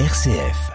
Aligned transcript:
RCF. 0.00 0.72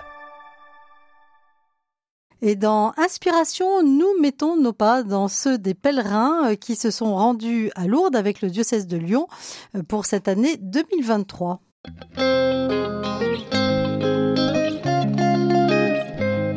Et 2.41 2.55
dans 2.55 2.93
Inspiration, 2.95 3.83
nous 3.83 4.07
mettons 4.21 4.55
nos 4.55 4.71
pas 4.71 5.03
dans 5.03 5.27
ceux 5.27 5.57
des 5.57 5.73
pèlerins 5.73 6.51
euh, 6.51 6.55
qui 6.55 6.77
se 6.77 6.89
sont 6.89 7.13
rendus 7.15 7.69
à 7.75 7.85
Lourdes 7.85 8.15
avec 8.15 8.41
le 8.41 8.49
diocèse 8.49 8.87
de 8.87 8.95
Lyon 8.95 9.27
euh, 9.75 9.83
pour 9.83 10.05
cette 10.05 10.29
année 10.29 10.55
2023. 10.61 11.59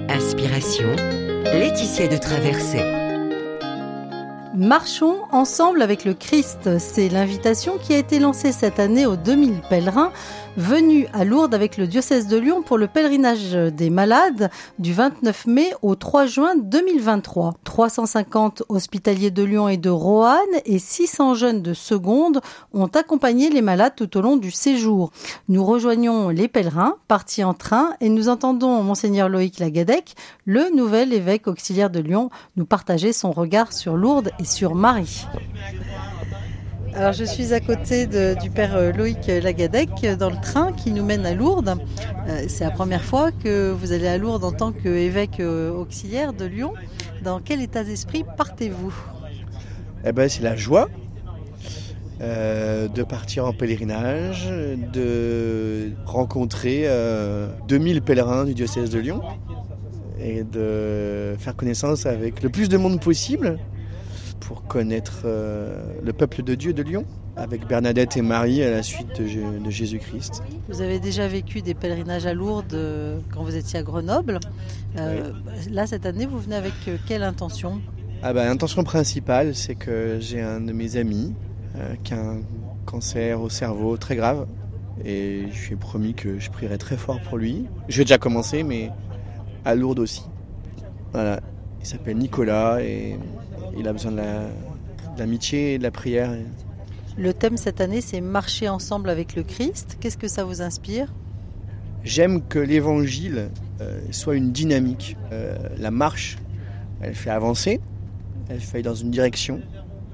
Inspiration, 0.09 0.95
Laetitia 1.47 2.07
de 2.07 2.17
Traversée. 2.17 3.03
Marchons 4.55 5.23
ensemble 5.33 5.81
avec 5.81 6.05
le 6.05 6.13
Christ. 6.13 6.79
C'est 6.79 7.09
l'invitation 7.09 7.79
qui 7.79 7.95
a 7.95 7.99
été 7.99 8.19
lancée 8.19 8.53
cette 8.53 8.79
année 8.79 9.07
aux 9.07 9.17
2000 9.17 9.63
pèlerins 9.71 10.13
venus 10.57 11.07
à 11.13 11.25
Lourdes 11.25 11.55
avec 11.55 11.77
le 11.77 11.87
diocèse 11.87 12.29
de 12.29 12.37
Lyon 12.37 12.63
pour 12.63 12.79
le 12.79 12.87
pèlerinage 12.87 13.53
des 13.53 13.91
malades 13.91 14.51
du 14.79 14.93
29 14.93 15.47
mai 15.47 15.73
au 15.83 15.95
3 15.95 16.27
juin 16.27 16.55
2023. 16.57 17.55
350 17.65 18.63
hospitaliers 18.69 19.31
de 19.31 19.43
Lyon 19.43 19.69
et 19.69 19.77
de 19.77 19.91
Roanne 19.91 20.39
et 20.65 20.79
600 20.79 21.35
jeunes 21.35 21.63
de 21.63 21.75
seconde 21.75 22.41
ont 22.73 22.87
accompagné 22.87 23.51
les 23.51 23.63
malades 23.63 23.95
tout 23.97 24.17
au 24.17 24.21
long 24.21 24.37
du 24.37 24.51
séjour. 24.51 25.11
Nous 25.49 25.65
rejoignons 25.65 26.29
les 26.29 26.49
pèlerins 26.49 26.97
partis 27.09 27.43
en 27.43 27.55
train 27.55 27.95
et 28.01 28.09
nous 28.09 28.29
entendons 28.29 28.83
monseigneur 28.83 29.29
Loïc 29.29 29.59
Lagadec, 29.59 30.15
le 30.45 30.75
nouvel 30.75 31.13
évêque 31.13 31.49
auxiliaire 31.49 31.91
de 31.91 32.01
Lyon, 32.01 32.31
nous 32.57 32.67
partager 32.67 33.13
son 33.13 33.33
regard 33.33 33.73
sur 33.73 33.97
Lourdes 33.97 34.31
sur 34.53 34.75
Marie. 34.75 35.27
Alors 36.95 37.13
je 37.13 37.25
suis 37.25 37.55
à 37.55 37.61
côté 37.61 38.07
du 38.07 38.51
père 38.51 38.77
euh, 38.77 38.93
Loïc 38.93 39.27
Lagadec 39.27 39.89
dans 40.19 40.29
le 40.29 40.41
train 40.41 40.73
qui 40.73 40.93
nous 40.93 41.05
mène 41.05 41.25
à 41.25 41.33
Lourdes. 41.33 41.77
Euh, 42.29 42.45
c'est 42.49 42.65
la 42.65 42.71
première 42.71 43.03
fois 43.03 43.33
que 43.33 43.71
vous 43.71 43.93
allez 43.93 44.07
à 44.07 44.19
Lourdes 44.19 44.45
en 44.45 44.53
tant 44.53 44.73
qu'évêque 44.73 45.41
euh, 45.41 45.73
auxiliaire 45.73 46.35
de 46.35 46.45
Lyon. 46.45 46.75
Dans 47.23 47.41
quel 47.41 47.63
état 47.63 47.83
d'esprit 47.83 48.25
partez-vous? 48.37 48.95
Eh 50.05 50.13
ben 50.13 50.29
c'est 50.29 50.43
la 50.43 50.57
joie 50.57 50.89
de 52.21 53.03
partir 53.03 53.47
en 53.47 53.53
pèlerinage, 53.53 54.49
de 54.93 55.91
rencontrer 56.07 56.87
2000 57.67 58.01
pèlerins 58.03 58.45
du 58.45 58.55
diocèse 58.55 58.91
de 58.91 59.01
Lyon 59.01 59.23
et 60.21 60.45
de 60.45 61.35
faire 61.37 61.57
connaissance 61.57 62.07
avec 62.07 62.45
le 62.45 62.49
plus 62.49 62.69
de 62.69 62.77
monde 62.77 63.01
possible 63.01 63.59
pour 64.53 64.67
connaître 64.67 65.23
euh, 65.25 65.83
le 66.03 66.13
peuple 66.13 66.43
de 66.43 66.55
Dieu 66.55 66.75
de 66.75 66.83
Lyon 66.83 67.07
avec 67.37 67.67
Bernadette 67.67 68.19
et 68.19 68.23
Marie 68.23 68.63
à 68.63 68.71
la 68.71 68.83
suite 68.83 69.19
de, 69.19 69.71
Jésus-Christ. 69.71 70.43
Vous 70.69 70.83
avez 70.83 71.01
déjà 71.01 71.27
vécu 71.27 71.63
des 71.63 71.73
pèlerinages 71.73 72.27
à 72.27 72.35
Lourdes 72.35 72.75
euh, 72.75 73.19
quand 73.33 73.43
vous 73.45 73.57
étiez 73.57 73.79
à 73.79 73.83
Grenoble. 73.83 74.41
Euh, 74.99 75.31
là, 75.71 75.87
cette 75.87 76.05
année, 76.05 76.27
vous 76.27 76.39
venez 76.39 76.57
avec 76.57 76.75
quelle 77.07 77.23
intention? 77.23 77.81
Ah 78.23 78.35
bah, 78.35 78.45
L'intention 78.45 78.85
principale, 78.85 79.55
c'est 79.55 79.75
que 79.75 80.19
j'ai 80.21 80.43
un 80.43 80.61
de 80.61 80.73
mes 80.73 80.99
amis 80.99 81.33
qui 82.05 82.13
a 82.13 82.19
un 82.19 82.43
cancer 82.85 83.41
au 83.41 83.49
cerveau 83.49 83.97
très 83.97 84.17
grave. 84.17 84.47
Et 85.03 85.45
je 85.51 85.69
lui 85.69 85.73
ai 85.73 85.77
promis 85.77 86.13
que 86.13 86.39
je 86.39 86.51
prierai 86.51 86.77
très 86.77 86.99
fort 86.99 87.23
pour 87.23 87.39
lui. 87.39 87.65
Je 87.89 87.97
vais 87.97 88.05
déjà 88.05 88.19
commencer, 88.19 88.65
mais 88.65 88.91
à 89.65 89.75
Lourdes 89.75 90.01
aussi. 90.01 90.25
Voilà. 91.13 91.41
Il 91.81 91.87
s'appelle 91.87 92.19
Nicolas 92.19 92.83
et 92.83 93.17
il 93.77 93.89
a 93.89 93.93
besoin 93.93 94.13
de 94.13 94.23
l'amitié 95.19 95.75
et 95.75 95.79
de 95.79 95.83
la 95.83 95.91
prière. 95.91 96.33
Le 97.19 97.35
thème 97.35 97.57
cette 97.57 97.81
année, 97.81 98.01
c'est 98.01 98.21
marcher 98.21 98.69
ensemble 98.69 99.11
avec 99.11 99.37
le 99.37 99.43
Christ. 99.43 99.99
Qu'est-ce 100.01 100.17
que 100.17 100.29
ça 100.29 100.45
vous 100.45 100.63
inspire? 100.63 101.13
J'aime 102.05 102.43
que 102.43 102.59
l'évangile 102.59 103.51
euh, 103.81 104.01
soit 104.11 104.35
une 104.35 104.51
dynamique. 104.51 105.17
Euh, 105.31 105.57
la 105.79 105.91
marche, 105.91 106.39
elle 107.01 107.15
fait 107.15 107.31
avancer, 107.31 107.81
elle 108.49 108.61
fait 108.61 108.83
dans 108.83 108.95
une 108.95 109.11
direction, 109.11 109.61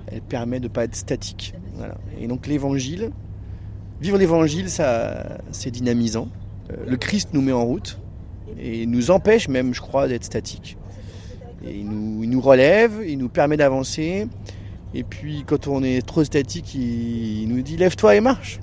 elle 0.09 0.21
permet 0.21 0.59
de 0.59 0.65
ne 0.65 0.73
pas 0.73 0.85
être 0.85 0.97
statique. 0.97 1.55
Et 2.19 2.27
donc 2.27 2.47
l'évangile, 2.47 3.11
vivre 4.01 4.19
l'évangile, 4.19 4.69
ça, 4.69 5.39
c'est 5.53 5.71
dynamisant. 5.71 6.29
Euh, 6.71 6.77
le 6.87 6.97
Christ 6.97 7.31
nous 7.33 7.41
met 7.41 7.53
en 7.53 7.65
route 7.65 8.01
et 8.59 8.87
nous 8.87 9.11
empêche 9.11 9.49
même, 9.49 9.73
je 9.73 9.81
crois, 9.81 10.09
d'être 10.09 10.25
statique 10.25 10.77
il, 11.63 11.89
nous, 11.89 12.41
relève, 12.41 13.03
il 13.07 13.19
nous 13.19 13.29
permet 13.29 13.57
d'avancer. 13.57 14.27
Et 14.95 15.03
puis 15.03 15.45
quand 15.47 15.69
on 15.69 15.83
est 15.83 16.07
trop 16.07 16.25
statique, 16.25 16.75
il, 16.75 17.47
nous 17.49 17.63
dit 17.63 17.77
lève-toi 17.77 18.17
et 18.17 18.21
marche. 18.21 18.61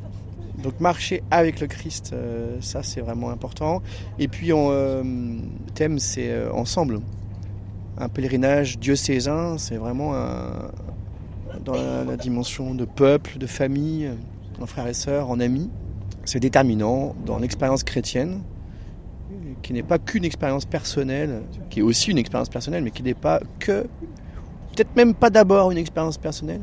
Donc 0.64 0.80
marcher 0.80 1.22
avec 1.32 1.60
le 1.60 1.68
Christ, 1.68 2.12
euh, 2.14 2.58
ça 2.62 2.82
c'est 2.82 3.02
vraiment 3.02 3.30
important. 3.30 3.82
Et 4.18 4.28
puis 4.28 4.54
on, 4.54 4.70
euh, 4.72 5.04
thème 5.76 6.00
c'est 6.00 6.32
euh, 6.32 6.52
ensemble. 6.52 7.02
Un 7.98 8.10
pèlerinage 8.10 8.80
diocésain, 8.80 9.58
c'est 9.58 9.78
vraiment 9.78 10.14
dans 11.64 11.74
la, 11.74 12.18
dimension 12.18 12.76
de 12.76 12.84
peuple, 12.84 13.38
de 13.38 13.48
famille, 13.48 14.12
en 14.60 14.66
frères 14.66 14.88
et 14.88 14.94
sœurs, 14.94 15.30
en 15.30 15.40
amis. 15.40 15.70
C'est 16.26 16.42
déterminant 16.42 17.16
dans 17.26 17.40
l'expérience 17.40 17.86
chrétienne 17.86 18.42
qui 19.62 19.74
n'est 19.74 19.84
pas 19.84 19.98
qu'une 19.98 20.26
expérience 20.26 20.66
personnelle, 20.66 21.42
qui 21.70 21.80
est 21.80 21.84
aussi 21.84 22.12
une 22.12 22.18
expérience 22.18 22.50
personnelle, 22.50 22.84
mais 22.84 22.92
qui 22.92 23.04
n'est 23.04 23.14
pas 23.14 23.40
que, 23.60 23.82
peut-être 24.72 24.96
même 24.96 25.14
pas 25.14 25.30
d'abord 25.30 25.72
une 25.72 25.78
expérience 25.78 26.18
personnelle, 26.18 26.62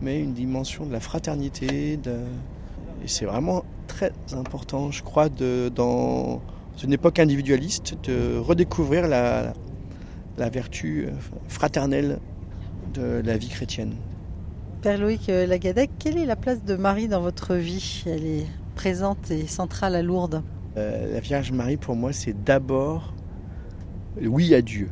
mais 0.00 0.20
une 0.20 0.34
dimension 0.34 0.86
de 0.86 0.92
la 0.92 1.00
fraternité. 1.00 1.94
Et 1.94 3.06
c'est 3.06 3.24
vraiment 3.24 3.64
très 3.86 4.12
important, 4.32 4.90
je 4.90 5.02
crois, 5.02 5.28
dans 5.28 6.40
une 6.82 6.92
époque 6.92 7.18
individualiste, 7.18 7.96
de 8.04 8.38
redécouvrir 8.38 9.08
la, 9.08 9.54
la 10.36 10.48
vertu 10.50 11.08
fraternelle 11.48 12.20
de 12.94 13.22
la 13.24 13.36
vie 13.36 13.48
chrétienne. 13.48 13.94
Père 14.82 14.98
Loïc 14.98 15.26
Lagadec, 15.26 15.90
quelle 15.98 16.18
est 16.18 16.26
la 16.26 16.36
place 16.36 16.62
de 16.62 16.76
Marie 16.76 17.08
dans 17.08 17.20
votre 17.20 17.54
vie? 17.54 18.04
Elle 18.06 18.24
est 18.24 18.46
présente 18.76 19.30
et 19.30 19.46
centrale 19.48 19.96
à 19.96 20.02
Lourdes. 20.02 20.42
Euh, 20.78 21.12
la 21.12 21.20
Vierge 21.20 21.50
Marie, 21.50 21.76
pour 21.76 21.96
moi, 21.96 22.12
c'est 22.12 22.44
d'abord 22.44 23.12
le 24.20 24.28
oui 24.28 24.54
à 24.54 24.62
Dieu 24.62 24.88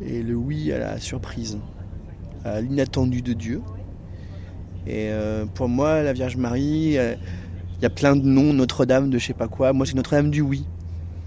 et 0.00 0.22
le 0.22 0.34
oui 0.34 0.72
à 0.72 0.78
la 0.78 0.98
surprise, 0.98 1.58
à 2.44 2.60
l'inattendu 2.60 3.22
de 3.22 3.32
Dieu. 3.32 3.62
Et 4.88 5.10
euh, 5.10 5.46
pour 5.46 5.68
moi, 5.68 6.02
la 6.02 6.12
Vierge 6.12 6.36
Marie, 6.36 6.98
euh, 6.98 7.14
il 7.76 7.82
y 7.82 7.86
a 7.86 7.90
plein 7.90 8.16
de 8.16 8.26
noms, 8.26 8.52
Notre-Dame 8.52 9.08
de 9.08 9.18
je 9.18 9.26
sais 9.26 9.34
pas 9.34 9.46
quoi. 9.46 9.72
Moi, 9.72 9.86
c'est 9.86 9.94
Notre-Dame 9.94 10.30
du 10.30 10.40
oui. 10.40 10.66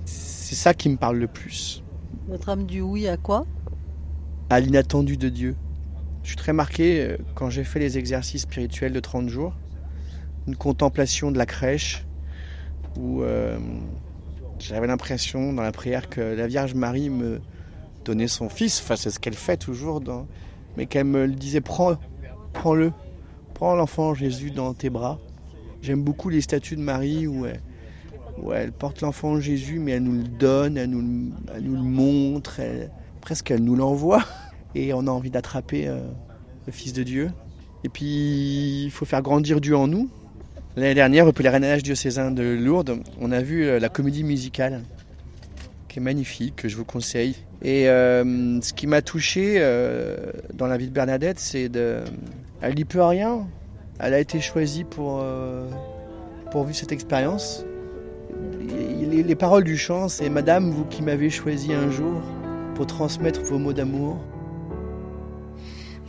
C'est 0.03 0.55
ça 0.55 0.73
qui 0.73 0.89
me 0.89 0.97
parle 0.97 1.17
le 1.17 1.27
plus. 1.27 1.81
Notre-Dame 2.27 2.65
du 2.65 2.81
oui 2.81 3.07
à 3.07 3.15
quoi? 3.15 3.45
À 4.49 4.59
l'inattendu 4.59 5.15
de 5.15 5.29
Dieu. 5.29 5.55
Je 6.23 6.29
suis 6.29 6.37
très 6.37 6.53
marqué 6.53 7.15
quand 7.35 7.49
j'ai 7.49 7.63
fait 7.63 7.79
les 7.79 7.97
exercices 7.97 8.41
spirituels 8.41 8.91
de 8.91 8.99
30 8.99 9.29
jours. 9.29 9.55
Une 10.45 10.57
contemplation 10.57 11.31
de 11.31 11.37
la 11.37 11.45
crèche, 11.45 12.04
où 12.97 13.21
euh, 13.21 13.57
j'avais 14.59 14.87
l'impression 14.87 15.53
dans 15.53 15.61
la 15.61 15.71
prière 15.71 16.09
que 16.09 16.21
la 16.21 16.47
Vierge 16.47 16.73
Marie 16.73 17.09
me 17.09 17.41
donnait 18.03 18.27
son 18.27 18.49
fils, 18.49 18.81
enfin 18.81 18.95
c'est 18.95 19.09
ce 19.09 19.19
qu'elle 19.19 19.35
fait 19.35 19.57
toujours, 19.57 20.01
mais 20.77 20.85
qu'elle 20.85 21.05
me 21.05 21.27
disait 21.27 21.61
prends, 21.61 21.95
prends-le, 22.53 22.91
prends 23.53 23.75
l'enfant 23.75 24.13
Jésus 24.13 24.51
dans 24.51 24.73
tes 24.73 24.89
bras. 24.89 25.19
J'aime 25.81 26.03
beaucoup 26.03 26.29
les 26.29 26.41
statues 26.41 26.75
de 26.75 26.81
Marie 26.81 27.27
où 27.27 27.45
elle, 28.53 28.71
porte 28.71 29.01
l'enfant 29.01 29.39
Jésus, 29.39 29.79
mais 29.79 29.91
elle 29.91 30.03
nous 30.03 30.21
le 30.23 30.27
donne, 30.27 30.77
elle 30.77 30.89
nous, 30.89 31.01
nous 31.01 31.75
le 31.75 31.81
montre, 31.81 32.59
presque 33.21 33.51
elle 33.51 33.63
nous 33.63 33.75
l'envoie, 33.75 34.23
et 34.75 34.93
on 34.93 35.07
a 35.07 35.11
envie 35.11 35.31
d'attraper 35.31 35.87
euh, 35.87 35.99
le 36.65 36.71
Fils 36.71 36.93
de 36.93 37.03
Dieu. 37.03 37.31
Et 37.83 37.89
puis 37.89 38.85
il 38.85 38.91
faut 38.91 39.05
faire 39.05 39.21
grandir 39.21 39.61
Dieu 39.61 39.77
en 39.77 39.87
nous, 39.87 40.09
L'année 40.77 40.93
dernière, 40.93 41.25
au 41.25 41.31
pèlerinage 41.31 41.83
diocésain 41.83 42.31
de 42.31 42.43
Lourdes, 42.43 42.97
on 43.21 43.31
a 43.31 43.41
vu 43.41 43.63
euh, 43.63 43.79
la 43.79 43.87
comédie 43.87 44.25
musicale, 44.25 44.81
qui 45.87 45.99
est 45.99 46.01
magnifique, 46.01 46.57
que 46.57 46.67
je 46.67 46.75
vous 46.75 46.83
conseille. 46.83 47.37
Et 47.61 47.87
euh, 47.87 48.59
ce 48.59 48.73
qui 48.73 48.85
m'a 48.85 49.01
touché 49.01 49.55
euh, 49.59 50.17
dans 50.53 50.67
la 50.67 50.75
vie 50.75 50.87
de 50.87 50.91
Bernadette, 50.93 51.39
c'est 51.39 51.69
de. 51.69 51.99
Elle 52.61 52.75
n'y 52.75 52.83
peut 52.83 53.01
rien. 53.01 53.47
Elle 53.99 54.13
a 54.13 54.19
été 54.19 54.41
choisie 54.41 54.83
pour, 54.83 55.23
pour 56.51 56.65
vivre 56.65 56.77
cette 56.77 56.91
expérience. 56.91 57.65
Les, 59.09 59.23
les 59.23 59.35
paroles 59.35 59.63
du 59.63 59.77
chant, 59.77 60.09
c'est 60.09 60.27
Madame, 60.27 60.71
vous 60.71 60.83
qui 60.83 61.01
m'avez 61.01 61.29
choisi 61.29 61.73
un 61.73 61.89
jour 61.89 62.21
pour 62.73 62.85
transmettre 62.85 63.41
vos 63.43 63.59
mots 63.59 63.71
d'amour. 63.71 64.17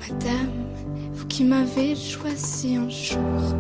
Madame, 0.01 0.67
vous 1.13 1.27
qui 1.27 1.45
m'avez 1.45 1.97
choisi 1.97 2.77
un 2.77 2.89
jour 2.89 3.57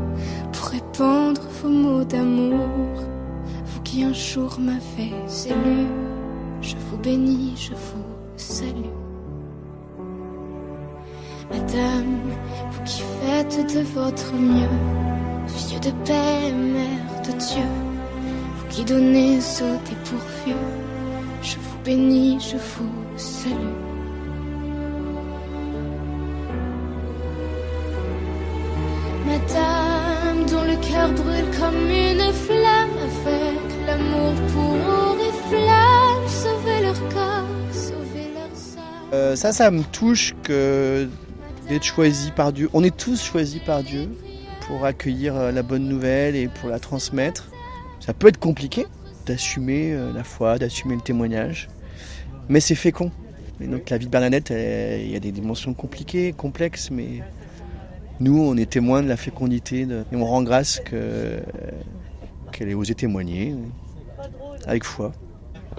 pour 0.52 0.66
répandre 0.66 1.40
vos 1.62 1.68
mots 1.68 2.04
d'amour. 2.04 3.02
Vous 3.64 3.80
qui 3.82 4.04
un 4.04 4.12
jour 4.12 4.58
m'avez 4.60 5.12
élu, 5.46 5.86
je 6.60 6.76
vous 6.76 6.98
bénis, 6.98 7.54
je 7.56 7.72
vous 7.72 8.04
salue. 8.36 8.94
Madame, 11.50 12.20
vous 12.70 12.82
qui 12.84 13.02
faites 13.20 13.74
de 13.74 13.80
votre 13.80 14.32
mieux, 14.34 15.46
fille 15.46 15.80
de 15.80 15.90
paix, 16.04 16.52
mère 16.52 17.22
de 17.22 17.32
Dieu, 17.32 17.68
vous 18.58 18.66
qui 18.68 18.84
donnez 18.84 19.38
au 19.38 19.88
dépourvu, 19.88 20.54
je 21.42 21.56
vous 21.56 21.78
bénis, 21.84 22.38
je 22.40 22.56
vous 22.56 23.18
salue. 23.18 23.85
Dont 29.36 30.62
le 30.62 30.76
cœur 30.76 31.12
brûle 31.12 31.50
comme 31.60 31.90
une 31.90 32.32
flamme, 32.32 32.88
avec 33.26 33.86
l'amour 33.86 34.32
pour 34.52 34.76
sauvez 36.26 36.80
leur 36.80 36.98
corps, 37.10 37.22
âmes. 37.22 37.46
Euh, 39.12 39.36
ça, 39.36 39.52
ça 39.52 39.70
me 39.70 39.82
touche 39.82 40.34
que 40.42 41.06
d'être 41.68 41.84
choisi 41.84 42.30
par 42.30 42.54
Dieu. 42.54 42.70
On 42.72 42.82
est 42.82 42.96
tous 42.96 43.22
choisis 43.22 43.60
par 43.60 43.82
Dieu 43.82 44.08
pour 44.62 44.86
accueillir 44.86 45.36
euh, 45.36 45.52
la 45.52 45.62
bonne 45.62 45.86
nouvelle 45.86 46.34
et 46.34 46.48
pour 46.48 46.70
la 46.70 46.78
transmettre. 46.78 47.50
Ça 48.00 48.14
peut 48.14 48.28
être 48.28 48.38
compliqué 48.38 48.86
d'assumer 49.26 49.92
euh, 49.92 50.14
la 50.14 50.24
foi, 50.24 50.58
d'assumer 50.58 50.94
le 50.94 51.02
témoignage, 51.02 51.68
mais 52.48 52.60
c'est 52.60 52.74
fécond. 52.74 53.10
Et 53.60 53.66
donc 53.66 53.90
la 53.90 53.98
vie 53.98 54.06
de 54.06 54.10
Bernadette, 54.10 54.48
il 54.50 55.10
y 55.10 55.16
a 55.16 55.20
des 55.20 55.32
dimensions 55.32 55.74
compliquées, 55.74 56.32
complexes, 56.32 56.90
mais 56.90 57.22
nous, 58.20 58.38
on 58.40 58.56
est 58.56 58.70
témoins 58.70 59.02
de 59.02 59.08
la 59.08 59.16
fécondité 59.16 59.86
de- 59.86 60.04
et 60.12 60.16
on 60.16 60.24
rend 60.24 60.42
grâce 60.42 60.80
que- 60.80 61.40
qu'elle 62.52 62.68
ait 62.68 62.74
osé 62.74 62.94
témoigner 62.94 63.52
euh, 63.52 64.26
avec 64.66 64.84
foi. 64.84 65.12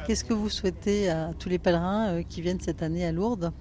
Qu'est-ce 0.06 0.24
que 0.24 0.34
vous 0.34 0.50
souhaitez 0.50 1.10
à 1.10 1.32
tous 1.38 1.50
les 1.50 1.58
pèlerins 1.60 2.08
euh, 2.10 2.24
qui 2.28 2.42
viennent 2.42 2.60
cette 2.62 2.82
année 2.84 3.06
à 3.06 3.12
Lourdes? 3.12 3.52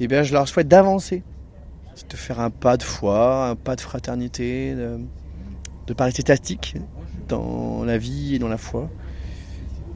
Eh 0.00 0.06
bien, 0.06 0.22
je 0.22 0.32
leur 0.32 0.46
souhaite 0.46 0.68
d'avancer, 0.68 1.22
de 2.08 2.16
faire 2.16 2.38
un 2.40 2.50
pas 2.50 2.76
de 2.76 2.82
foi, 2.84 3.48
un 3.48 3.56
pas 3.56 3.74
de 3.74 3.80
fraternité, 3.80 4.74
de 4.74 5.00
rester 5.98 6.22
statique 6.22 6.76
dans 7.28 7.82
la 7.84 7.98
vie 7.98 8.36
et 8.36 8.38
dans 8.38 8.48
la 8.48 8.58
foi, 8.58 8.88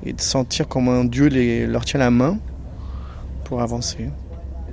et 0.05 0.13
de 0.13 0.21
sentir 0.21 0.67
comment 0.67 1.05
Dieu 1.05 1.27
les, 1.27 1.67
leur 1.67 1.85
tient 1.85 2.01
la 2.01 2.11
main 2.11 2.39
pour 3.45 3.63
avancer. 3.63 4.11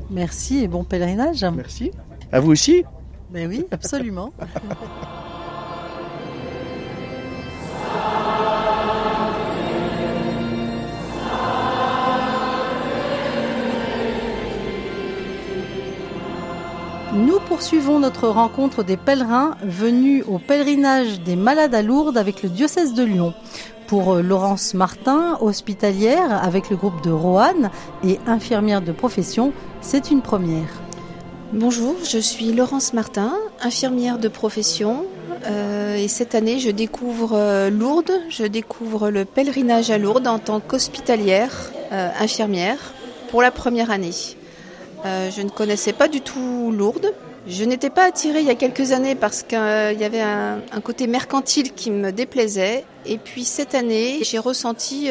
Merci 0.10 0.64
et 0.64 0.68
bon 0.68 0.84
pèlerinage. 0.84 1.46
Merci. 1.56 1.92
À 2.32 2.40
vous 2.40 2.52
aussi. 2.52 2.84
Ben 3.30 3.48
oui, 3.48 3.66
absolument. 3.72 4.34
Nous 17.14 17.40
poursuivons 17.48 18.00
notre 18.00 18.28
rencontre 18.28 18.84
des 18.84 18.98
pèlerins 18.98 19.58
venus 19.64 20.24
au 20.28 20.40
pèlerinage 20.40 21.22
des 21.22 21.36
malades 21.36 21.76
à 21.76 21.84
Lourdes 21.84 22.18
avec 22.18 22.42
le 22.42 22.50
diocèse 22.50 22.94
de 22.94 23.04
Lyon. 23.04 23.34
Pour 23.88 24.14
euh, 24.14 24.22
Laurence 24.22 24.74
Martin, 24.74 25.38
hospitalière 25.42 26.44
avec 26.44 26.70
le 26.70 26.78
groupe 26.78 27.04
de 27.04 27.12
Roanne 27.12 27.70
et 28.04 28.20
infirmière 28.26 28.82
de 28.82 28.92
profession, 28.92 29.54
c'est 29.82 30.10
une 30.12 30.22
première. 30.22 30.79
Bonjour, 31.54 31.96
je 32.08 32.20
suis 32.20 32.54
Laurence 32.54 32.94
Martin, 32.94 33.34
infirmière 33.60 34.20
de 34.20 34.28
profession. 34.28 35.08
euh, 35.48 35.96
et 35.96 36.08
cette 36.08 36.36
année, 36.36 36.60
je 36.60 36.70
découvre 36.70 37.32
euh, 37.34 37.72
Lourdes, 37.72 38.12
je 38.30 38.44
découvre 38.44 39.10
le 39.10 39.26
pèlerinage 39.26 39.90
à 39.90 39.98
Lourdes 39.98 40.28
en 40.28 40.38
tant 40.38 40.60
qu'hospitalière 40.60 41.72
euh, 41.92 42.12
infirmière 42.20 42.94
pour 43.32 43.42
la 43.42 43.50
première 43.50 43.90
année. 43.90 44.14
Je 45.04 45.42
ne 45.42 45.50
connaissais 45.50 45.92
pas 45.92 46.08
du 46.08 46.22
tout 46.22 46.72
Lourdes. 46.72 47.12
Je 47.48 47.64
n'étais 47.64 47.90
pas 47.90 48.06
attirée 48.06 48.42
il 48.42 48.46
y 48.46 48.52
a 48.52 48.56
quelques 48.56 48.92
années 48.92 49.16
parce 49.16 49.42
qu'il 49.42 49.58
y 49.58 50.04
avait 50.04 50.22
un, 50.22 50.60
côté 50.84 51.08
mercantile 51.08 51.74
qui 51.74 51.90
me 51.90 52.12
déplaisait. 52.12 52.86
Et 53.08 53.18
puis 53.18 53.44
cette 53.44 53.74
année, 53.74 54.20
j'ai 54.22 54.38
ressenti, 54.38 55.10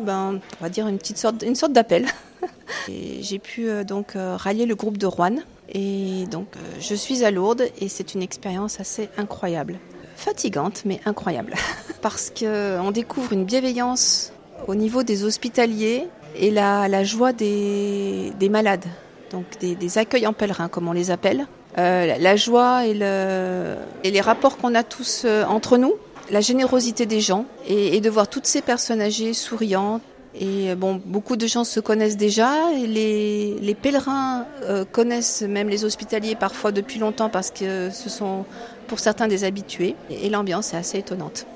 ben, 0.00 0.40
on 0.60 0.62
va 0.64 0.68
dire 0.70 0.88
une 0.88 0.98
petite 0.98 1.18
sorte, 1.18 1.44
sorte 1.54 1.72
d'appel. 1.72 2.08
J'ai 2.88 3.38
pu 3.38 3.68
donc 3.84 4.14
rallier 4.16 4.66
le 4.66 4.74
groupe 4.74 4.96
de 4.98 5.06
Rouen. 5.06 5.36
Et 5.72 6.26
donc 6.30 6.48
euh, 6.56 6.60
je 6.80 6.94
suis 6.94 7.24
à 7.24 7.30
Lourdes 7.30 7.64
et 7.80 7.88
c'est 7.88 8.14
une 8.14 8.22
expérience 8.22 8.78
assez 8.78 9.08
incroyable. 9.16 9.78
Fatigante 10.16 10.82
mais 10.84 11.00
incroyable. 11.06 11.54
Parce 12.02 12.30
qu'on 12.30 12.90
découvre 12.90 13.32
une 13.32 13.44
bienveillance 13.44 14.32
au 14.66 14.74
niveau 14.74 15.02
des 15.02 15.24
hospitaliers 15.24 16.08
et 16.36 16.50
la, 16.50 17.04
joie 17.04 17.32
des, 17.32 18.32
des 18.38 18.48
malades. 18.48 18.84
Donc 19.30 19.46
des, 19.60 19.98
accueils 19.98 20.26
en 20.26 20.34
pèlerin 20.34 20.68
comme 20.68 20.88
on 20.88 20.92
les 20.92 21.10
appelle. 21.10 21.46
Euh, 21.78 22.18
la, 22.18 22.36
joie 22.36 22.86
et, 22.86 22.92
le, 22.92 23.76
et 24.04 24.10
les 24.10 24.20
rapports 24.20 24.58
qu'on 24.58 24.74
a 24.74 24.82
tous 24.82 25.22
euh, 25.24 25.44
entre 25.44 25.78
nous. 25.78 25.94
La 26.30 26.40
générosité 26.40 27.06
des 27.06 27.20
gens 27.20 27.46
et 27.66 28.00
de 28.00 28.08
voir 28.08 28.28
toutes 28.28 28.46
ces 28.46 28.62
personnes 28.62 29.00
âgées 29.00 29.34
souriantes, 29.34 30.02
et 30.38 30.74
bon, 30.74 31.00
beaucoup 31.04 31.36
de 31.36 31.46
gens 31.46 31.64
se 31.64 31.80
connaissent 31.80 32.16
déjà. 32.16 32.70
Les, 32.72 33.54
les 33.60 33.74
pèlerins 33.74 34.46
euh, 34.62 34.84
connaissent 34.84 35.42
même 35.42 35.68
les 35.68 35.84
hospitaliers 35.84 36.34
parfois 36.34 36.72
depuis 36.72 36.98
longtemps 36.98 37.28
parce 37.28 37.50
que 37.50 37.90
ce 37.90 38.08
sont 38.08 38.44
pour 38.86 38.98
certains 38.98 39.28
des 39.28 39.44
habitués. 39.44 39.94
Et, 40.10 40.26
et 40.26 40.30
l'ambiance 40.30 40.72
est 40.72 40.76
assez 40.76 40.98
étonnante. 40.98 41.46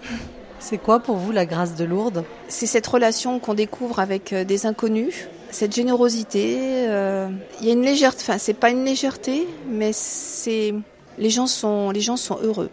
C'est 0.59 0.79
quoi 0.79 1.01
pour 1.01 1.17
vous 1.17 1.33
la 1.33 1.47
grâce 1.47 1.75
de 1.75 1.85
Lourdes? 1.85 2.25
C'est 2.49 2.67
cette 2.67 2.87
relation 2.87 3.39
qu'on 3.39 3.55
découvre 3.55 3.99
avec 3.99 4.33
euh, 4.33 4.45
des 4.45 4.67
inconnus, 4.67 5.29
cette 5.51 5.75
générosité. 5.75 6.57
euh, 6.89 7.29
Il 7.61 7.67
y 7.67 7.71
a 7.71 7.73
une 7.73 7.83
légèreté, 7.83 8.21
enfin 8.23 8.39
c'est 8.39 8.55
pas 8.55 8.71
une 8.71 8.85
légèreté, 8.85 9.47
mais 9.71 9.93
c'est 9.93 10.75
les 11.19 11.31
gens 11.31 11.47
sont 11.47 11.91
les 11.91 12.01
gens 12.01 12.17
sont 12.17 12.39
heureux. 12.43 12.71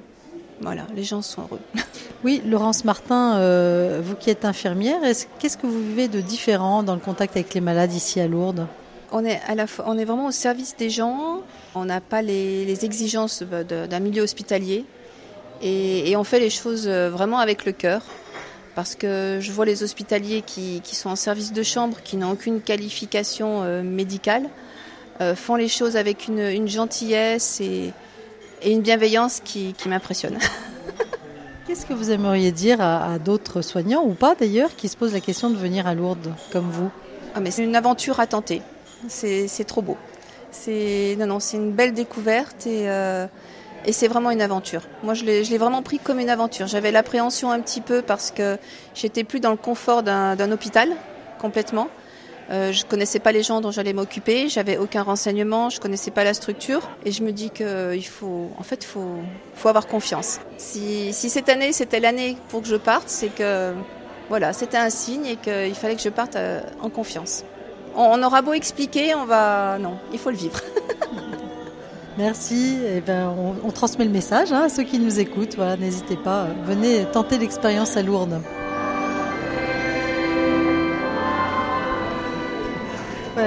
Voilà, 0.64 0.86
les 0.96 1.04
gens 1.04 1.22
sont 1.22 1.42
heureux. 1.44 1.60
Oui, 2.24 2.42
Laurence 2.46 2.86
Martin, 2.86 3.36
euh, 3.36 4.00
vous 4.02 4.16
qui 4.16 4.30
êtes 4.30 4.46
infirmière, 4.46 5.04
est-ce- 5.04 5.26
qu'est-ce 5.40 5.58
que 5.58 5.68
vous 5.68 5.80
vivez 5.90 6.08
de 6.08 6.22
différent 6.22 6.82
dans 6.82 6.94
le 6.94 7.02
contact 7.02 7.36
avec 7.36 7.54
les 7.54 7.60
malades 7.60 7.92
ici 7.92 8.22
à 8.22 8.28
Lourdes? 8.28 8.66
On 9.12 9.26
est, 9.26 9.42
à 9.46 9.56
la 9.56 9.68
fois, 9.68 9.84
on 9.90 9.98
est 9.98 10.06
vraiment 10.06 10.28
au 10.28 10.32
service 10.32 10.78
des 10.78 10.90
gens, 10.90 11.42
on 11.76 11.84
n'a 11.84 12.00
pas 12.00 12.22
les, 12.22 12.64
les 12.64 12.86
exigences 12.86 13.44
d'un 13.44 14.00
milieu 14.00 14.22
hospitalier 14.24 14.86
et, 15.62 16.10
et 16.12 16.16
on 16.16 16.24
fait 16.24 16.40
les 16.40 16.50
choses 16.50 16.86
euh, 16.88 17.10
vraiment 17.10 17.40
avec 17.40 17.66
le 17.66 17.74
cœur. 17.74 18.02
Parce 18.74 18.96
que 18.96 19.38
je 19.42 19.52
vois 19.52 19.66
les 19.66 19.84
hospitaliers 19.84 20.42
qui, 20.42 20.80
qui 20.82 20.96
sont 20.96 21.10
en 21.10 21.16
service 21.18 21.52
de 21.54 21.62
chambre, 21.62 21.98
qui 22.06 22.16
n'ont 22.18 22.32
aucune 22.32 22.62
qualification 22.62 23.64
euh, 23.64 23.84
médicale, 23.84 24.50
euh, 25.22 25.36
font 25.36 25.56
les 25.58 25.68
choses 25.68 25.96
avec 25.98 26.28
une, 26.30 26.40
une 26.40 26.68
gentillesse 26.70 27.60
et, 27.62 27.92
et 28.64 28.72
une 28.72 28.82
bienveillance 28.82 29.42
qui, 29.44 29.74
qui 29.74 29.90
m'impressionne. 29.90 30.38
Qu'est-ce 31.68 31.86
que 31.86 31.94
vous 31.94 32.12
aimeriez 32.12 32.52
dire 32.52 32.82
à, 32.82 33.14
à 33.14 33.20
d'autres 33.20 33.62
soignants, 33.62 34.04
ou 34.04 34.14
pas 34.14 34.36
d'ailleurs, 34.36 34.76
qui 34.76 34.90
se 34.90 34.98
posent 34.98 35.14
la 35.14 35.22
question 35.22 35.50
de 35.50 35.56
venir 35.56 35.88
à 35.88 35.96
Lourdes, 35.96 36.34
comme 36.52 36.70
vous? 36.70 36.90
Ah, 37.36 37.40
mais 37.40 37.52
c'est 37.52 37.64
une 37.64 37.76
aventure 37.76 38.20
à 38.20 38.28
tenter. 38.28 38.62
C'est 39.08 39.48
c'est 39.48 39.64
trop 39.64 39.82
beau. 39.82 39.98
C'est 40.52 41.16
non 41.20 41.26
non, 41.26 41.40
c'est 41.40 41.58
une 41.58 41.72
belle 41.72 41.94
découverte 41.94 42.68
et 42.68 42.90
euh, 42.90 43.26
et 43.86 43.92
c'est 43.92 44.08
vraiment 44.08 44.32
une 44.32 44.42
aventure. 44.42 44.84
Moi, 45.04 45.14
je 45.14 45.26
l'ai 45.26 45.44
je 45.44 45.52
l'ai 45.52 45.58
vraiment 45.58 45.82
pris 45.82 46.00
comme 46.00 46.20
une 46.20 46.30
aventure. 46.30 46.68
J'avais 46.68 46.92
l'appréhension 46.92 47.52
un 47.52 47.60
petit 47.60 47.82
peu 47.82 48.02
parce 48.02 48.32
que 48.32 48.58
j'étais 48.94 49.24
plus 49.24 49.40
dans 49.40 49.52
le 49.52 49.58
confort 49.58 50.04
d'un 50.04 50.36
d'un 50.36 50.52
hôpital 50.52 50.90
complètement. 51.40 51.88
Euh, 52.50 52.72
je 52.72 52.86
connaissais 52.86 53.20
pas 53.20 53.32
les 53.32 53.42
gens 53.44 53.62
dont 53.62 53.72
j'allais 53.72 53.94
m'occuper, 53.94 54.50
j'avais 54.50 54.78
aucun 54.78 55.02
renseignement, 55.04 55.70
je 55.70 55.80
connaissais 55.80 56.12
pas 56.12 56.24
la 56.24 56.34
structure 56.34 56.90
et 57.06 57.12
je 57.12 57.24
me 57.24 57.32
dis 57.32 57.50
que 57.50 57.96
il 57.96 58.06
faut, 58.06 58.50
en 58.58 58.64
fait, 58.64 58.84
faut, 58.84 59.16
faut 59.56 59.70
avoir 59.70 59.88
confiance. 59.88 60.40
Si, 60.58 61.14
si 61.14 61.30
cette 61.30 61.50
année 61.50 61.72
c'était 61.72 62.00
l'année 62.00 62.38
pour 62.50 62.62
que 62.62 62.68
je 62.68 62.76
parte, 62.76 63.06
c'est 63.08 63.34
que 63.34 63.74
voilà, 64.30 64.52
c'était 64.54 64.78
un 64.78 64.90
signe 64.90 65.26
et 65.26 65.36
qu'il 65.38 65.76
fallait 65.76 65.96
que 65.96 66.02
je 66.02 66.10
parte 66.10 66.36
euh, 66.36 66.62
en 66.82 66.90
confiance. 66.90 67.44
On, 67.96 68.22
aura 68.24 68.42
beau 68.42 68.54
expliquer, 68.54 69.14
on 69.14 69.26
va, 69.26 69.78
non, 69.80 69.98
il 70.12 70.20
faut 70.20 70.32
le 70.32 70.38
vivre. 70.38 70.60
Merci. 72.18 72.78
Eh 72.96 73.02
ben, 73.02 73.34
on, 73.64 73.72
transmet 73.72 74.06
le 74.06 74.12
message 74.12 74.52
hein, 74.52 74.64
à 74.66 74.70
ceux 74.70 74.84
qui 74.84 75.00
nous 75.00 75.20
écoutent. 75.20 75.56
Voilà, 75.56 75.78
n'hésitez 75.78 76.16
pas. 76.16 76.44
euh, 76.44 76.54
Venez 76.66 77.06
tenter 77.06 77.38
l'expérience 77.38 77.98
à 77.98 78.04
Lourdes. 78.04 78.42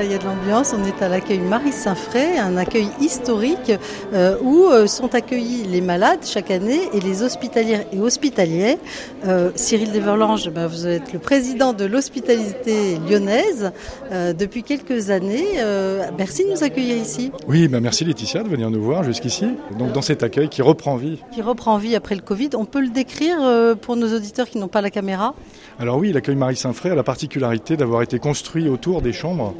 Il 0.03 0.11
y 0.11 0.15
a 0.15 0.19
de 0.19 0.25
l'ambiance. 0.25 0.75
On 0.77 0.85
est 0.85 1.03
à 1.03 1.09
l'accueil 1.09 1.39
Marie 1.39 1.73
Saint-Fray, 1.73 2.39
un 2.39 2.57
accueil 2.57 2.89
historique 3.01 3.73
euh, 4.13 4.37
où 4.43 4.67
euh, 4.67 4.87
sont 4.87 5.15
accueillis 5.15 5.65
les 5.65 5.81
malades 5.81 6.21
chaque 6.25 6.51
année 6.51 6.81
et 6.93 7.01
les 7.01 7.23
hospitalières 7.23 7.85
et 7.93 8.01
hospitaliers. 8.01 8.79
Euh, 9.27 9.51
Cyril 9.55 9.93
Deverlange, 9.93 10.51
ben, 10.51 10.67
vous 10.67 10.87
êtes 10.87 11.13
le 11.13 11.19
président 11.19 11.73
de 11.73 11.85
l'hospitalité 11.85 12.99
lyonnaise 13.09 13.73
euh, 14.13 14.33
depuis 14.33 14.63
quelques 14.63 15.11
années. 15.11 15.47
Euh, 15.59 16.05
merci 16.19 16.45
de 16.45 16.51
nous 16.51 16.65
accueillir 16.65 16.97
ici. 16.97 17.33
Oui, 17.49 17.69
bah 17.69 17.81
merci 17.81 18.05
Laetitia 18.05 18.43
de 18.43 18.49
venir 18.49 18.71
nous 18.71 18.83
voir 18.83 19.05
jusqu'ici. 19.05 19.47
Donc 19.79 19.93
dans 19.93 20.03
cet 20.03 20.23
accueil 20.23 20.49
qui 20.49 20.63
reprend 20.63 20.97
vie. 20.97 21.19
qui 21.33 21.43
reprend 21.43 21.79
vie 21.79 21.97
après 21.97 22.15
le 22.15 22.23
Covid. 22.23 22.51
On 22.55 22.65
peut 22.65 22.81
le 22.81 22.89
décrire 22.89 23.39
euh, 23.41 23.75
pour 23.75 23.97
nos 23.97 24.15
auditeurs 24.15 24.49
qui 24.49 24.59
n'ont 24.59 24.69
pas 24.69 24.81
la 24.81 24.91
caméra? 24.91 25.35
Alors 25.79 25.99
oui, 25.99 26.13
l'accueil 26.13 26.37
Marie 26.37 26.57
Saint-Fré 26.57 26.91
a 26.91 26.95
la 26.95 27.03
particularité 27.03 27.77
d'avoir 27.77 28.03
été 28.03 28.19
construit 28.19 28.69
autour 28.69 29.03
des 29.03 29.13
chambres 29.13 29.55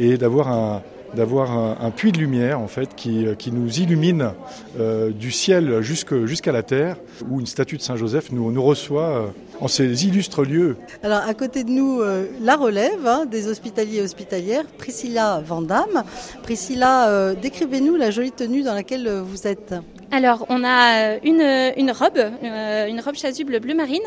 et 0.00 0.16
d'avoir 0.16 0.48
un 0.50 1.90
puits 1.90 2.10
de 2.10 2.18
lumière 2.18 2.58
en 2.58 2.66
fait 2.66 2.94
qui, 2.96 3.26
qui 3.38 3.52
nous 3.52 3.78
illumine 3.78 4.32
euh, 4.78 5.10
du 5.10 5.30
ciel 5.30 5.82
jusqu'à 5.82 6.52
la 6.52 6.62
terre 6.62 6.96
où 7.28 7.40
une 7.40 7.46
statue 7.46 7.76
de 7.76 7.82
Saint 7.82 7.96
Joseph 7.96 8.32
nous, 8.32 8.62
reçoit 8.62 9.02
euh, 9.02 9.26
en 9.60 9.68
ces 9.68 10.06
illustres 10.06 10.42
lieux. 10.42 10.76
Alors 11.02 11.22
à 11.26 11.34
côté 11.34 11.64
de 11.64 11.70
nous, 11.70 12.00
euh, 12.00 12.26
la 12.40 12.56
relève 12.56 13.06
hein, 13.06 13.26
des 13.26 13.46
hospitaliers 13.46 13.98
et 13.98 14.02
hospitalières, 14.02 14.64
Priscilla 14.78 15.42
Vandamme. 15.44 16.04
Priscilla, 16.42 17.08
euh, 17.10 17.34
décrivez-nous 17.34 17.96
la 17.96 18.10
jolie 18.10 18.32
tenue 18.32 18.62
dans 18.62 18.74
laquelle 18.74 19.06
euh, 19.06 19.22
vous 19.22 19.46
êtes. 19.46 19.74
Alors, 20.12 20.46
on 20.48 20.64
a 20.64 21.18
une, 21.22 21.72
une 21.76 21.92
robe, 21.92 22.18
euh, 22.18 22.86
une 22.86 23.00
robe 23.00 23.14
chasuble 23.14 23.60
bleu 23.60 23.74
marine, 23.74 24.02